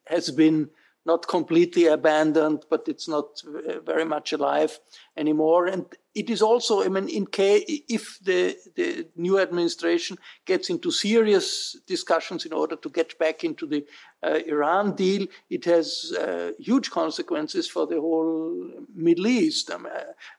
[0.06, 0.70] has been
[1.06, 3.40] not completely abandoned, but it's not
[3.84, 4.80] very much alive
[5.16, 5.66] anymore.
[5.66, 5.86] And
[6.16, 11.76] it is also, I mean, in case if the, the new administration gets into serious
[11.86, 13.86] discussions in order to get back into the
[14.22, 19.70] uh, Iran deal, it has uh, huge consequences for the whole Middle East.
[19.70, 19.92] I mean,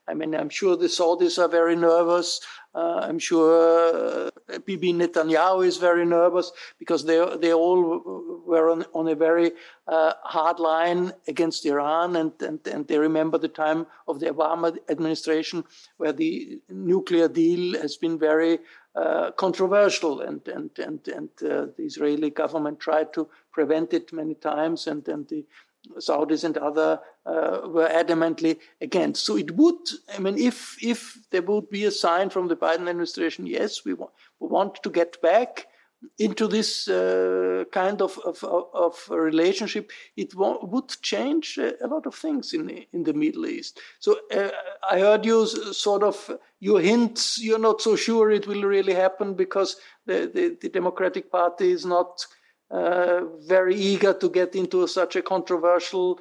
[0.08, 2.40] I mean, I'm sure the Saudis are very nervous.
[2.74, 8.84] Uh, I'm sure uh, Bibi Netanyahu is very nervous because they they all were on,
[8.94, 9.52] on a very
[9.86, 14.76] uh, hard line against Iran, and, and and they remember the time of the Obama
[14.88, 15.64] administration
[15.96, 18.58] where the nuclear deal has been very
[18.98, 24.34] uh, controversial, and and and and uh, the Israeli government tried to prevent it many
[24.34, 25.44] times, and and the
[25.98, 29.24] Saudis and other uh, were adamantly against.
[29.24, 29.82] So it would,
[30.14, 33.94] I mean, if if there would be a sign from the Biden administration, yes, we
[33.94, 35.68] want we want to get back
[36.18, 42.52] into this uh, kind of, of, of relationship, it would change a lot of things
[42.52, 43.80] in the, in the Middle East.
[43.98, 44.50] So uh,
[44.90, 46.30] I heard you sort of
[46.60, 47.40] your hints.
[47.42, 49.76] You're not so sure it will really happen because
[50.06, 52.24] the, the, the Democratic Party is not
[52.70, 56.20] uh, very eager to get into such a controversial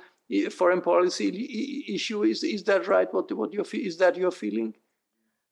[0.51, 2.23] foreign policy issue.
[2.23, 3.13] Is is that right?
[3.13, 4.73] What what your is that your feeling?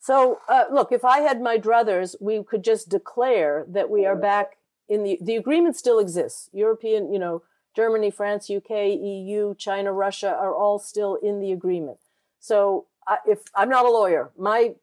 [0.05, 4.15] So, uh, look, if I had my druthers, we could just declare that we are
[4.15, 6.47] back in the, the agreement still exists.
[6.53, 7.41] European, you know,
[7.75, 8.69] Germany, France, UK,
[9.01, 11.97] EU, China, Russia are all still in the agreement.
[12.39, 14.75] So, uh, if I'm not a lawyer, my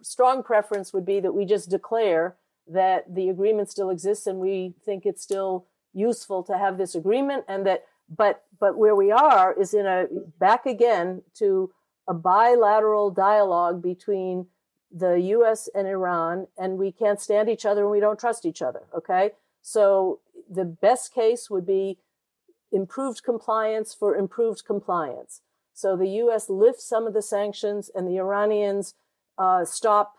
[0.00, 4.72] strong preference would be that we just declare that the agreement still exists and we
[4.86, 9.52] think it's still useful to have this agreement and that but but where we are
[9.52, 10.06] is in a
[10.38, 11.70] back again to
[12.08, 14.46] a bilateral dialogue between
[14.92, 18.62] the US and Iran, and we can't stand each other and we don't trust each
[18.62, 18.82] other.
[18.94, 19.30] Okay.
[19.62, 20.20] So
[20.50, 21.98] the best case would be
[22.70, 25.40] improved compliance for improved compliance.
[25.72, 28.94] So the US lifts some of the sanctions and the Iranians
[29.38, 30.14] uh, stop,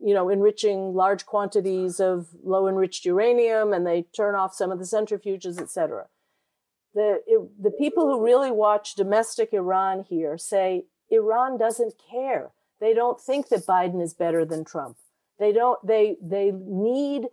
[0.00, 4.78] you know, enriching large quantities of low enriched uranium and they turn off some of
[4.78, 6.06] the centrifuges, etc.
[6.94, 12.50] The, it, the people who really watch domestic Iran here say Iran doesn't care
[12.80, 14.96] they don't think that Biden is better than Trump.
[15.38, 17.28] They don't, they, they need,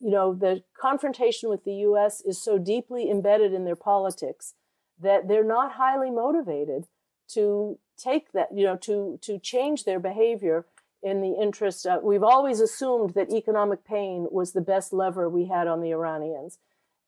[0.00, 4.54] you know, the confrontation with the US is so deeply embedded in their politics
[5.00, 6.86] that they're not highly motivated
[7.28, 10.66] to take that, you know, to, to change their behavior
[11.02, 15.46] in the interest of, we've always assumed that economic pain was the best lever we
[15.46, 16.58] had on the Iranians.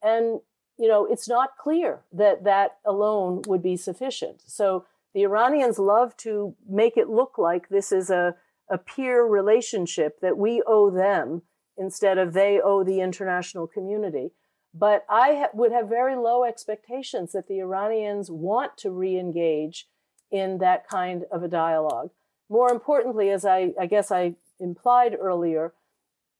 [0.02, 0.40] And,
[0.78, 4.42] you know, it's not clear that that alone would be sufficient.
[4.46, 4.84] So
[5.16, 8.34] the Iranians love to make it look like this is a,
[8.70, 11.40] a peer relationship that we owe them
[11.78, 14.32] instead of they owe the international community.
[14.74, 19.88] But I ha- would have very low expectations that the Iranians want to re engage
[20.30, 22.10] in that kind of a dialogue.
[22.50, 25.72] More importantly, as I, I guess I implied earlier,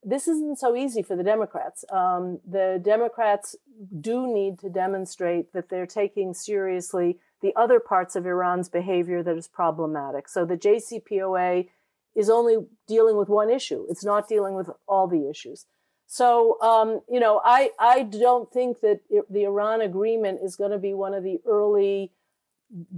[0.03, 1.83] this isn't so easy for the Democrats.
[1.91, 3.57] Um, the Democrats
[3.99, 9.37] do need to demonstrate that they're taking seriously the other parts of Iran's behavior that
[9.37, 10.28] is problematic.
[10.28, 11.68] So the JCPOA
[12.14, 13.87] is only dealing with one issue.
[13.91, 15.66] It's not dealing with all the issues.
[16.07, 20.78] So, um, you know, I, I don't think that the Iran agreement is going to
[20.78, 22.12] be one of the early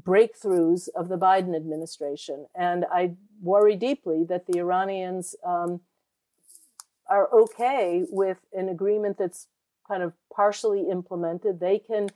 [0.00, 2.46] breakthroughs of the Biden administration.
[2.54, 5.80] And I worry deeply that the Iranians um,
[7.08, 9.48] are okay with an agreement that's
[9.86, 11.60] kind of partially implemented.
[11.60, 12.10] They can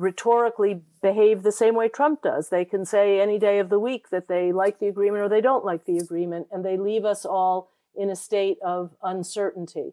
[0.00, 2.48] rhetorically behave the same way Trump does.
[2.48, 5.42] They can say any day of the week that they like the agreement or they
[5.42, 9.92] don't like the agreement, and they leave us all in a state of uncertainty.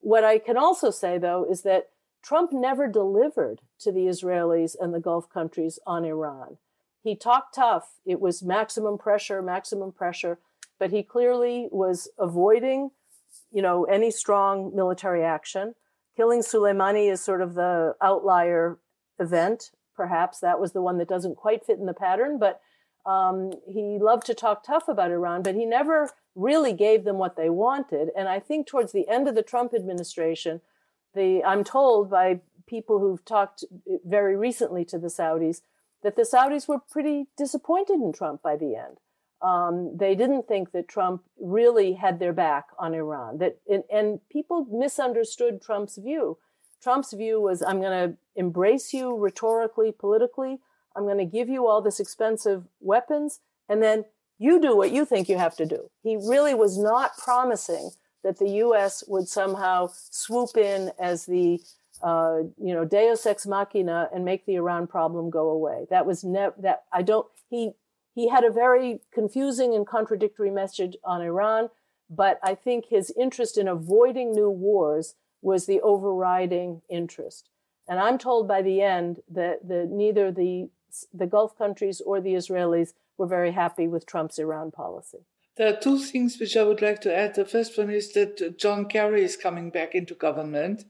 [0.00, 1.88] What I can also say, though, is that
[2.22, 6.58] Trump never delivered to the Israelis and the Gulf countries on Iran.
[7.02, 7.94] He talked tough.
[8.04, 10.38] It was maximum pressure, maximum pressure,
[10.78, 12.90] but he clearly was avoiding,
[13.50, 15.74] you know, any strong military action.
[16.14, 18.78] Killing Soleimani is sort of the outlier
[19.18, 19.70] event.
[19.94, 22.60] Perhaps that was the one that doesn't quite fit in the pattern, but
[23.06, 27.36] um, he loved to talk tough about Iran, but he never really gave them what
[27.36, 28.10] they wanted.
[28.16, 30.60] And I think towards the end of the Trump administration,
[31.14, 33.64] the I'm told by people who've talked
[34.04, 35.62] very recently to the Saudis
[36.02, 38.98] that the Saudis were pretty disappointed in Trump by the end.
[39.40, 43.38] Um, they didn't think that Trump really had their back on Iran.
[43.38, 46.38] That and, and people misunderstood Trump's view.
[46.82, 50.58] Trump's view was I'm going to embrace you rhetorically, politically.
[50.94, 54.04] I'm going to give you all this expensive weapons, and then
[54.38, 55.90] you do what you think you have to do.
[56.02, 57.90] He really was not promising
[58.22, 59.04] that the U.S.
[59.06, 61.60] would somehow swoop in as the
[62.02, 65.86] uh, you know Deus ex machina and make the Iran problem go away.
[65.90, 67.72] That was never that I don't he
[68.14, 71.70] he had a very confusing and contradictory message on Iran,
[72.10, 77.48] but I think his interest in avoiding new wars was the overriding interest.
[77.88, 80.68] And I'm told by the end that the, neither the,
[81.14, 85.18] the Gulf countries or the Israelis were very happy with Trump's Iran policy.
[85.56, 87.34] There are two things which I would like to add.
[87.34, 90.84] The first one is that uh, John Kerry is coming back into government,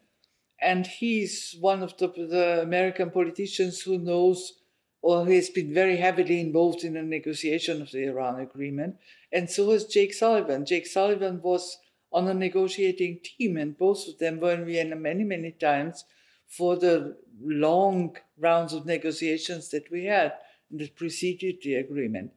[0.60, 4.54] and he's one of the, the American politicians who knows
[5.02, 8.96] or who has been very heavily involved in the negotiation of the Iran agreement.
[9.32, 10.66] And so has Jake Sullivan.
[10.66, 11.78] Jake Sullivan was
[12.16, 16.04] on the negotiating team, and both of them were in Vienna many, many times
[16.48, 20.32] for the long rounds of negotiations that we had
[20.70, 22.32] that preceded the agreement.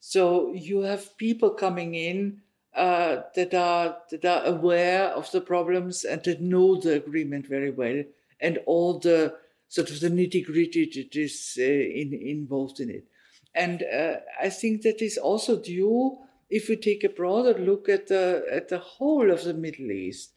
[0.00, 2.40] So you have people coming in
[2.74, 7.70] uh, that are that are aware of the problems and that know the agreement very
[7.70, 8.02] well
[8.40, 9.34] and all the
[9.68, 13.04] sort of the nitty gritty that is uh, in, involved in it.
[13.54, 16.18] And uh, I think that is also due
[16.48, 20.32] if we take a broader look at the at the whole of the Middle East,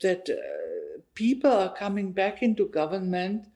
[0.00, 3.46] that uh, people are coming back into government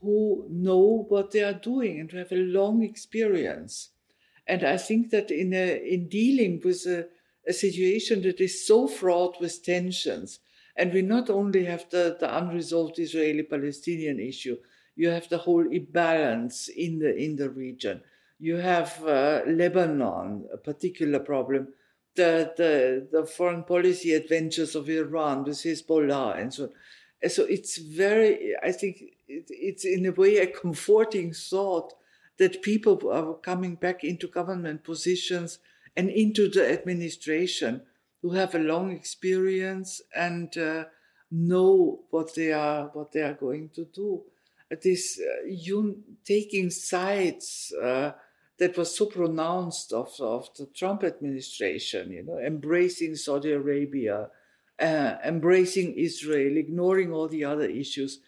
[0.00, 3.90] who know what they are doing and who have a long experience.
[4.46, 7.06] And I think that in a, in dealing with a,
[7.46, 10.40] a situation that is so fraught with tensions,
[10.76, 14.56] and we not only have the, the unresolved Israeli-Palestinian issue,
[14.96, 18.02] you have the whole imbalance in the in the region.
[18.40, 21.68] You have uh, Lebanon, a particular problem.
[22.16, 26.70] The, the the foreign policy adventures of Iran with Hezbollah and so on.
[27.22, 28.56] And so it's very.
[28.62, 31.92] I think it, it's in a way a comforting thought
[32.38, 35.58] that people are coming back into government positions
[35.96, 37.82] and into the administration
[38.22, 40.84] who have a long experience and uh,
[41.30, 44.22] know what they are what they are going to do.
[44.82, 48.12] This uh, you taking sides uh,
[48.60, 54.28] that was so pronounced of, of the Trump administration, you know, embracing Saudi Arabia,
[54.78, 58.20] uh, embracing Israel, ignoring all the other issues,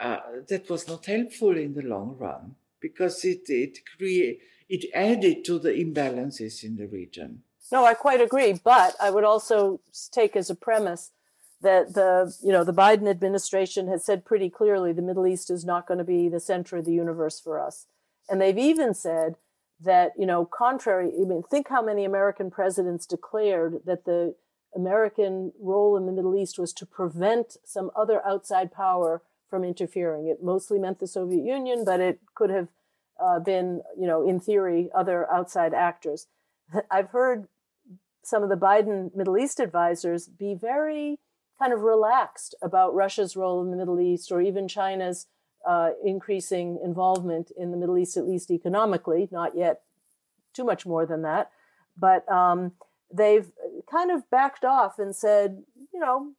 [0.00, 0.18] uh,
[0.48, 5.58] that was not helpful in the long run because it it create it added to
[5.58, 7.42] the imbalances in the region.
[7.70, 9.80] No, I quite agree, but I would also
[10.12, 11.12] take as a premise
[11.60, 15.64] that the you know the Biden administration has said pretty clearly the Middle East is
[15.64, 17.86] not going to be the center of the universe for us,
[18.28, 19.36] and they've even said
[19.80, 21.12] that you know contrary.
[21.14, 24.34] I mean, think how many American presidents declared that the
[24.74, 30.28] American role in the Middle East was to prevent some other outside power from interfering.
[30.28, 32.68] It mostly meant the Soviet Union, but it could have
[33.22, 36.26] uh, been, you know, in theory, other outside actors.
[36.90, 37.48] I've heard
[38.22, 41.18] some of the Biden Middle East advisors be very
[41.58, 45.26] kind of relaxed about Russia's role in the Middle East or even China's
[45.68, 49.82] uh, increasing involvement in the Middle East, at least economically, not yet
[50.54, 51.50] too much more than that.
[51.94, 52.72] But um,
[53.12, 53.50] they've
[53.90, 55.62] kind of backed off and said,
[55.92, 56.32] you know,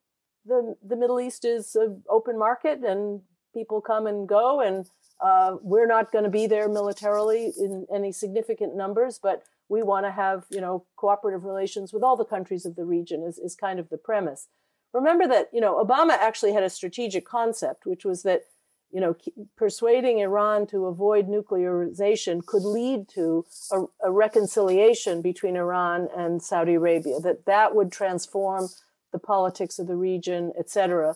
[0.46, 3.22] the the Middle East is an open market and
[3.54, 4.90] people come and go, and
[5.22, 10.08] uh, we're not going to be there militarily in any significant numbers, but we want
[10.08, 13.22] to have you know cooperative relations with all the countries of the region.
[13.22, 14.48] Is is kind of the premise.
[14.92, 18.46] Remember that you know Obama actually had a strategic concept, which was that
[18.92, 19.16] you know
[19.56, 26.76] persuading Iran to avoid nuclearization could lead to a, a reconciliation between Iran and Saudi
[26.76, 27.20] Arabia.
[27.20, 28.70] That that would transform
[29.12, 31.16] the politics of the region, etc.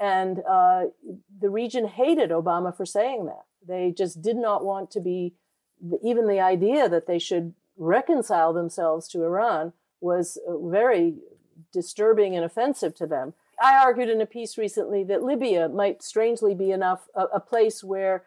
[0.00, 0.84] And uh,
[1.40, 3.44] the region hated Obama for saying that.
[3.66, 5.34] They just did not want to be,
[6.02, 11.16] even the idea that they should reconcile themselves to Iran was uh, very
[11.72, 13.34] disturbing and offensive to them.
[13.60, 17.84] I argued in a piece recently that Libya might strangely be enough a, a place
[17.84, 18.24] where,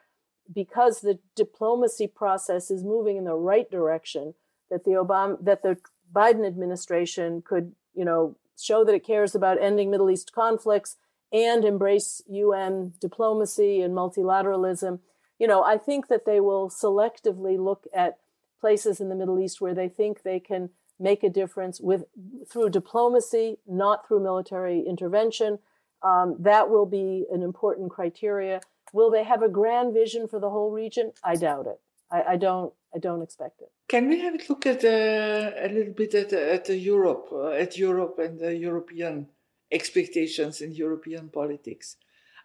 [0.53, 4.36] because the diplomacy process is moving in the right direction,
[4.69, 5.77] that the Obama that the
[6.13, 10.97] Biden administration could, you know, show that it cares about ending Middle East conflicts
[11.31, 14.99] and embrace UN diplomacy and multilateralism.
[15.39, 18.19] You know, I think that they will selectively look at
[18.61, 20.69] places in the Middle East where they think they can
[21.00, 22.04] make a difference with
[22.50, 25.60] through diplomacy, not through military intervention.
[26.02, 28.62] Um, that will be an important criteria.
[28.91, 31.14] Will they have a grand vision for the whole region?
[31.24, 31.80] I doubt it.
[32.12, 32.74] I, I don't.
[32.96, 33.72] I don't expect it.
[33.88, 37.76] Can we have a look at uh, a little bit at, at Europe, uh, at
[37.76, 39.30] Europe and the European
[39.72, 41.98] expectations in European politics?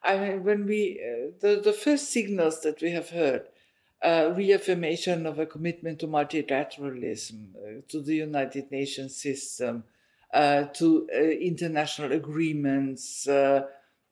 [0.02, 3.48] I mean, when we uh, the the first signals that we have heard,
[4.02, 9.84] uh, reaffirmation of a commitment to multilateralism, uh, to the United Nations system,
[10.32, 11.08] uh, to
[11.40, 13.26] international agreements.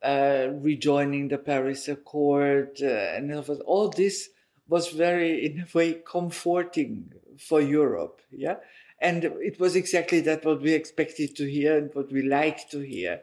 [0.04, 3.32] rejoining the Paris Accord, and
[3.64, 4.28] all this
[4.68, 8.20] was very, in a way, comforting for Europe.
[8.30, 8.56] Yeah.
[9.00, 12.80] And it was exactly that what we expected to hear and what we like to
[12.80, 13.20] hear.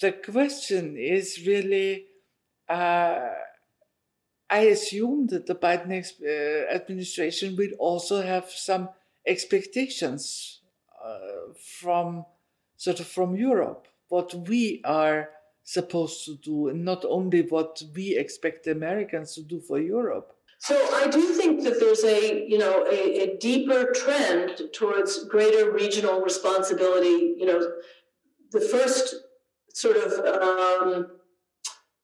[0.00, 2.06] The question is really,
[2.68, 3.28] uh,
[4.50, 8.88] I assume that the Biden uh, administration will also have some
[9.26, 10.60] expectations
[11.04, 12.24] uh, from
[12.76, 15.28] sort of from Europe, what we are
[15.62, 20.34] supposed to do, and not only what we expect Americans to do for Europe.
[20.58, 25.70] So I do think that there's a you know a, a deeper trend towards greater
[25.70, 27.34] regional responsibility.
[27.38, 27.72] You know,
[28.50, 29.14] the first
[29.72, 31.06] sort of um,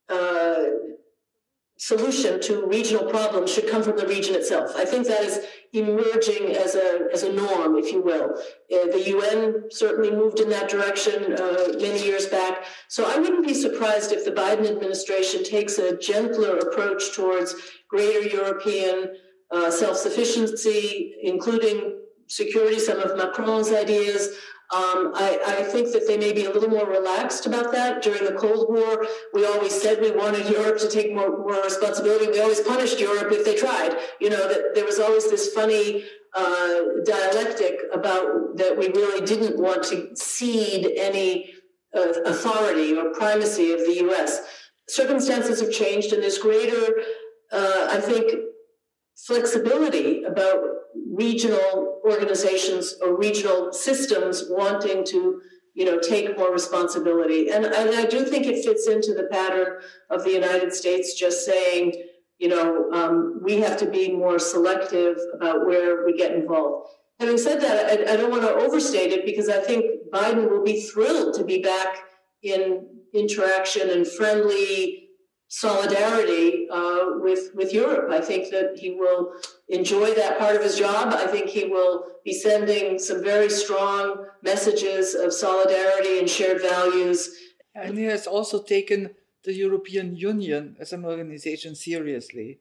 [0.08, 0.64] uh,
[1.78, 4.72] solution to regional problems should come from the region itself.
[4.76, 5.40] I think that is
[5.72, 8.30] emerging as a, as a norm, if you will.
[8.72, 12.64] Uh, the UN certainly moved in that direction uh, many years back.
[12.88, 17.54] So I wouldn't be surprised if the Biden administration takes a gentler approach towards
[17.88, 19.14] greater European
[19.50, 24.30] uh, self sufficiency, including security, some of Macron's ideas,
[24.74, 28.02] um, I, I, think that they may be a little more relaxed about that.
[28.02, 32.32] During the Cold War, we always said we wanted Europe to take more, more responsibility.
[32.32, 33.96] We always punished Europe if they tried.
[34.20, 36.04] You know, that there was always this funny
[36.34, 41.54] uh, dialectic about that we really didn't want to cede any
[41.94, 44.42] uh, authority or primacy of the U.S.
[44.88, 46.92] Circumstances have changed, and there's greater,
[47.52, 48.32] uh, I think,
[49.16, 50.58] flexibility about
[51.12, 55.40] regional organizations or regional systems wanting to
[55.74, 57.50] you know take more responsibility.
[57.50, 59.78] And, i do think it fits into the pattern
[60.10, 61.92] of the united states just saying
[62.38, 66.88] you know um, we have to be more selective about where we get involved.
[67.20, 70.62] Having said that I, I don't want to overstate it because i think biden will
[70.62, 71.98] be thrilled to be back
[72.42, 75.05] in interaction and friendly
[75.48, 78.10] solidarity uh, with with Europe.
[78.10, 79.32] I think that he will
[79.68, 81.14] enjoy that part of his job.
[81.14, 87.30] I think he will be sending some very strong messages of solidarity and shared values.
[87.74, 92.58] And he has also taken the European Union as an organization seriously,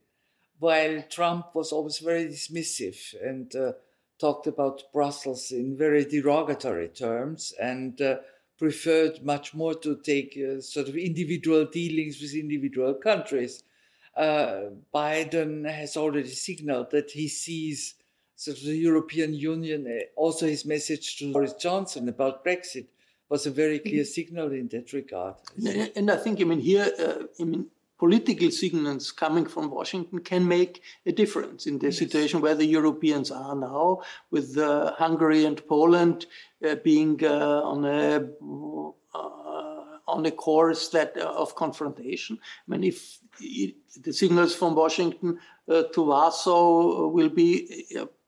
[0.59, 3.71] while Trump was always very dismissive and uh,
[4.19, 7.99] talked about Brussels in very derogatory terms and.
[8.01, 8.17] Uh,
[8.57, 13.63] preferred much more to take uh, sort of individual dealings with individual countries.
[14.15, 17.95] Uh, Biden has already signaled that he sees
[18.35, 22.87] sort of the European Union, uh, also his message to Boris Johnson about Brexit
[23.29, 24.19] was a very clear mm-hmm.
[24.19, 25.35] signal in that regard.
[25.95, 27.67] And I think, I mean, here, uh, I mean,
[27.97, 31.97] political signals coming from Washington can make a difference in the yes.
[31.97, 36.25] situation where the Europeans are now, with uh, Hungary and Poland
[36.65, 38.27] uh, being uh, on a
[39.13, 42.37] uh, on a course that uh, of confrontation.
[42.67, 47.87] I mean, if it, the signals from Washington uh, to Warsaw will be,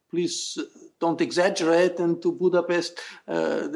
[0.10, 0.58] please
[1.00, 3.68] don't exaggerate and to Budapest uh,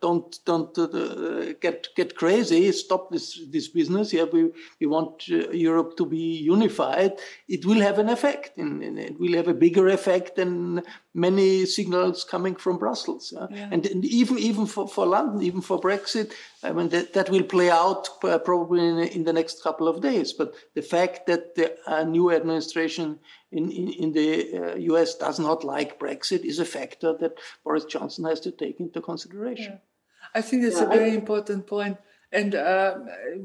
[0.00, 4.50] don't don't uh, get get crazy stop this this business yeah we
[4.80, 7.12] we want uh, Europe to be unified
[7.48, 10.82] it will have an effect and, and, it will have a bigger effect than
[11.14, 13.46] many signals coming from Brussels yeah?
[13.50, 13.68] Yeah.
[13.72, 17.44] And, and, even even for, for London even for Brexit I mean that, that will
[17.44, 21.56] play out uh, probably in, in the next couple of days but the fact that
[21.56, 23.18] the uh, new administration
[23.50, 27.84] in, in, in the US uh, does not like Brexit is a factor that Boris
[27.84, 29.72] Johnson has to take into consideration.
[29.72, 30.38] Yeah.
[30.38, 31.98] I think that's yeah, a very I, important point.
[32.30, 32.98] And uh,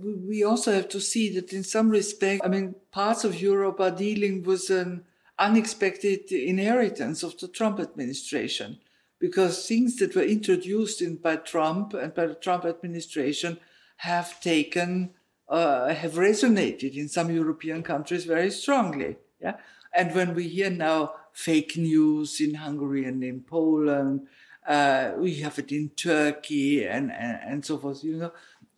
[0.03, 3.91] we also have to see that in some respect, I mean, parts of Europe are
[3.91, 5.05] dealing with an
[5.39, 8.79] unexpected inheritance of the Trump administration
[9.19, 13.57] because things that were introduced in by Trump and by the Trump administration
[13.97, 15.11] have taken,
[15.47, 19.15] uh, have resonated in some European countries very strongly.
[19.41, 19.55] Yeah.
[19.95, 24.27] And when we hear now fake news in Hungary and in Poland,
[24.67, 28.31] uh, we have it in Turkey and, and, and, so forth, you know,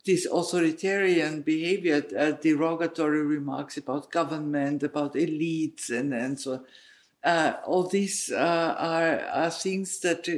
[0.04, 6.64] this authoritarian behavior, uh, derogatory remarks about government, about elites, and, and so on.
[7.22, 10.28] Uh, all these uh, are, are things that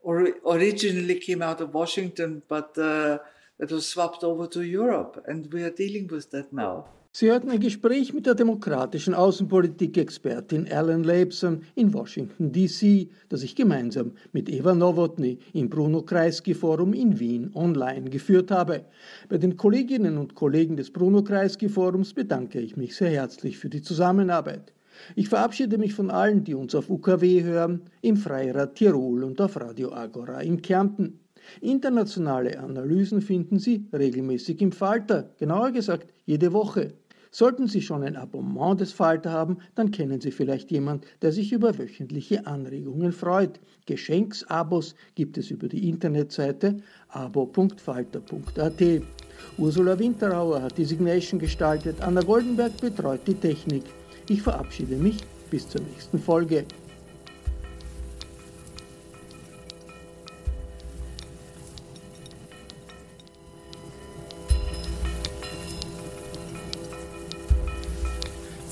[0.00, 3.18] or, originally came out of Washington, but uh,
[3.58, 6.86] that was swapped over to Europe, and we are dealing with that now.
[7.18, 13.56] Sie hörten ein Gespräch mit der demokratischen Außenpolitik-Expertin Alan Labeson in Washington, D.C., das ich
[13.56, 18.84] gemeinsam mit Eva Nowotny im Bruno Kreisky Forum in Wien online geführt habe.
[19.28, 23.68] Bei den Kolleginnen und Kollegen des Bruno Kreisky Forums bedanke ich mich sehr herzlich für
[23.68, 24.72] die Zusammenarbeit.
[25.16, 29.60] Ich verabschiede mich von allen, die uns auf UKW hören, im Freirad Tirol und auf
[29.60, 31.18] Radio Agora in Kärnten.
[31.60, 36.92] Internationale Analysen finden Sie regelmäßig im Falter, genauer gesagt jede Woche.
[37.30, 41.52] Sollten Sie schon ein Abonnement des Falter haben, dann kennen Sie vielleicht jemand, der sich
[41.52, 43.60] über wöchentliche Anregungen freut.
[43.86, 48.82] Geschenksabos gibt es über die Internetseite abo.falter.at.
[49.56, 53.84] Ursula Winterauer hat die Signation gestaltet, Anna Goldenberg betreut die Technik.
[54.28, 55.18] Ich verabschiede mich
[55.50, 56.64] bis zur nächsten Folge.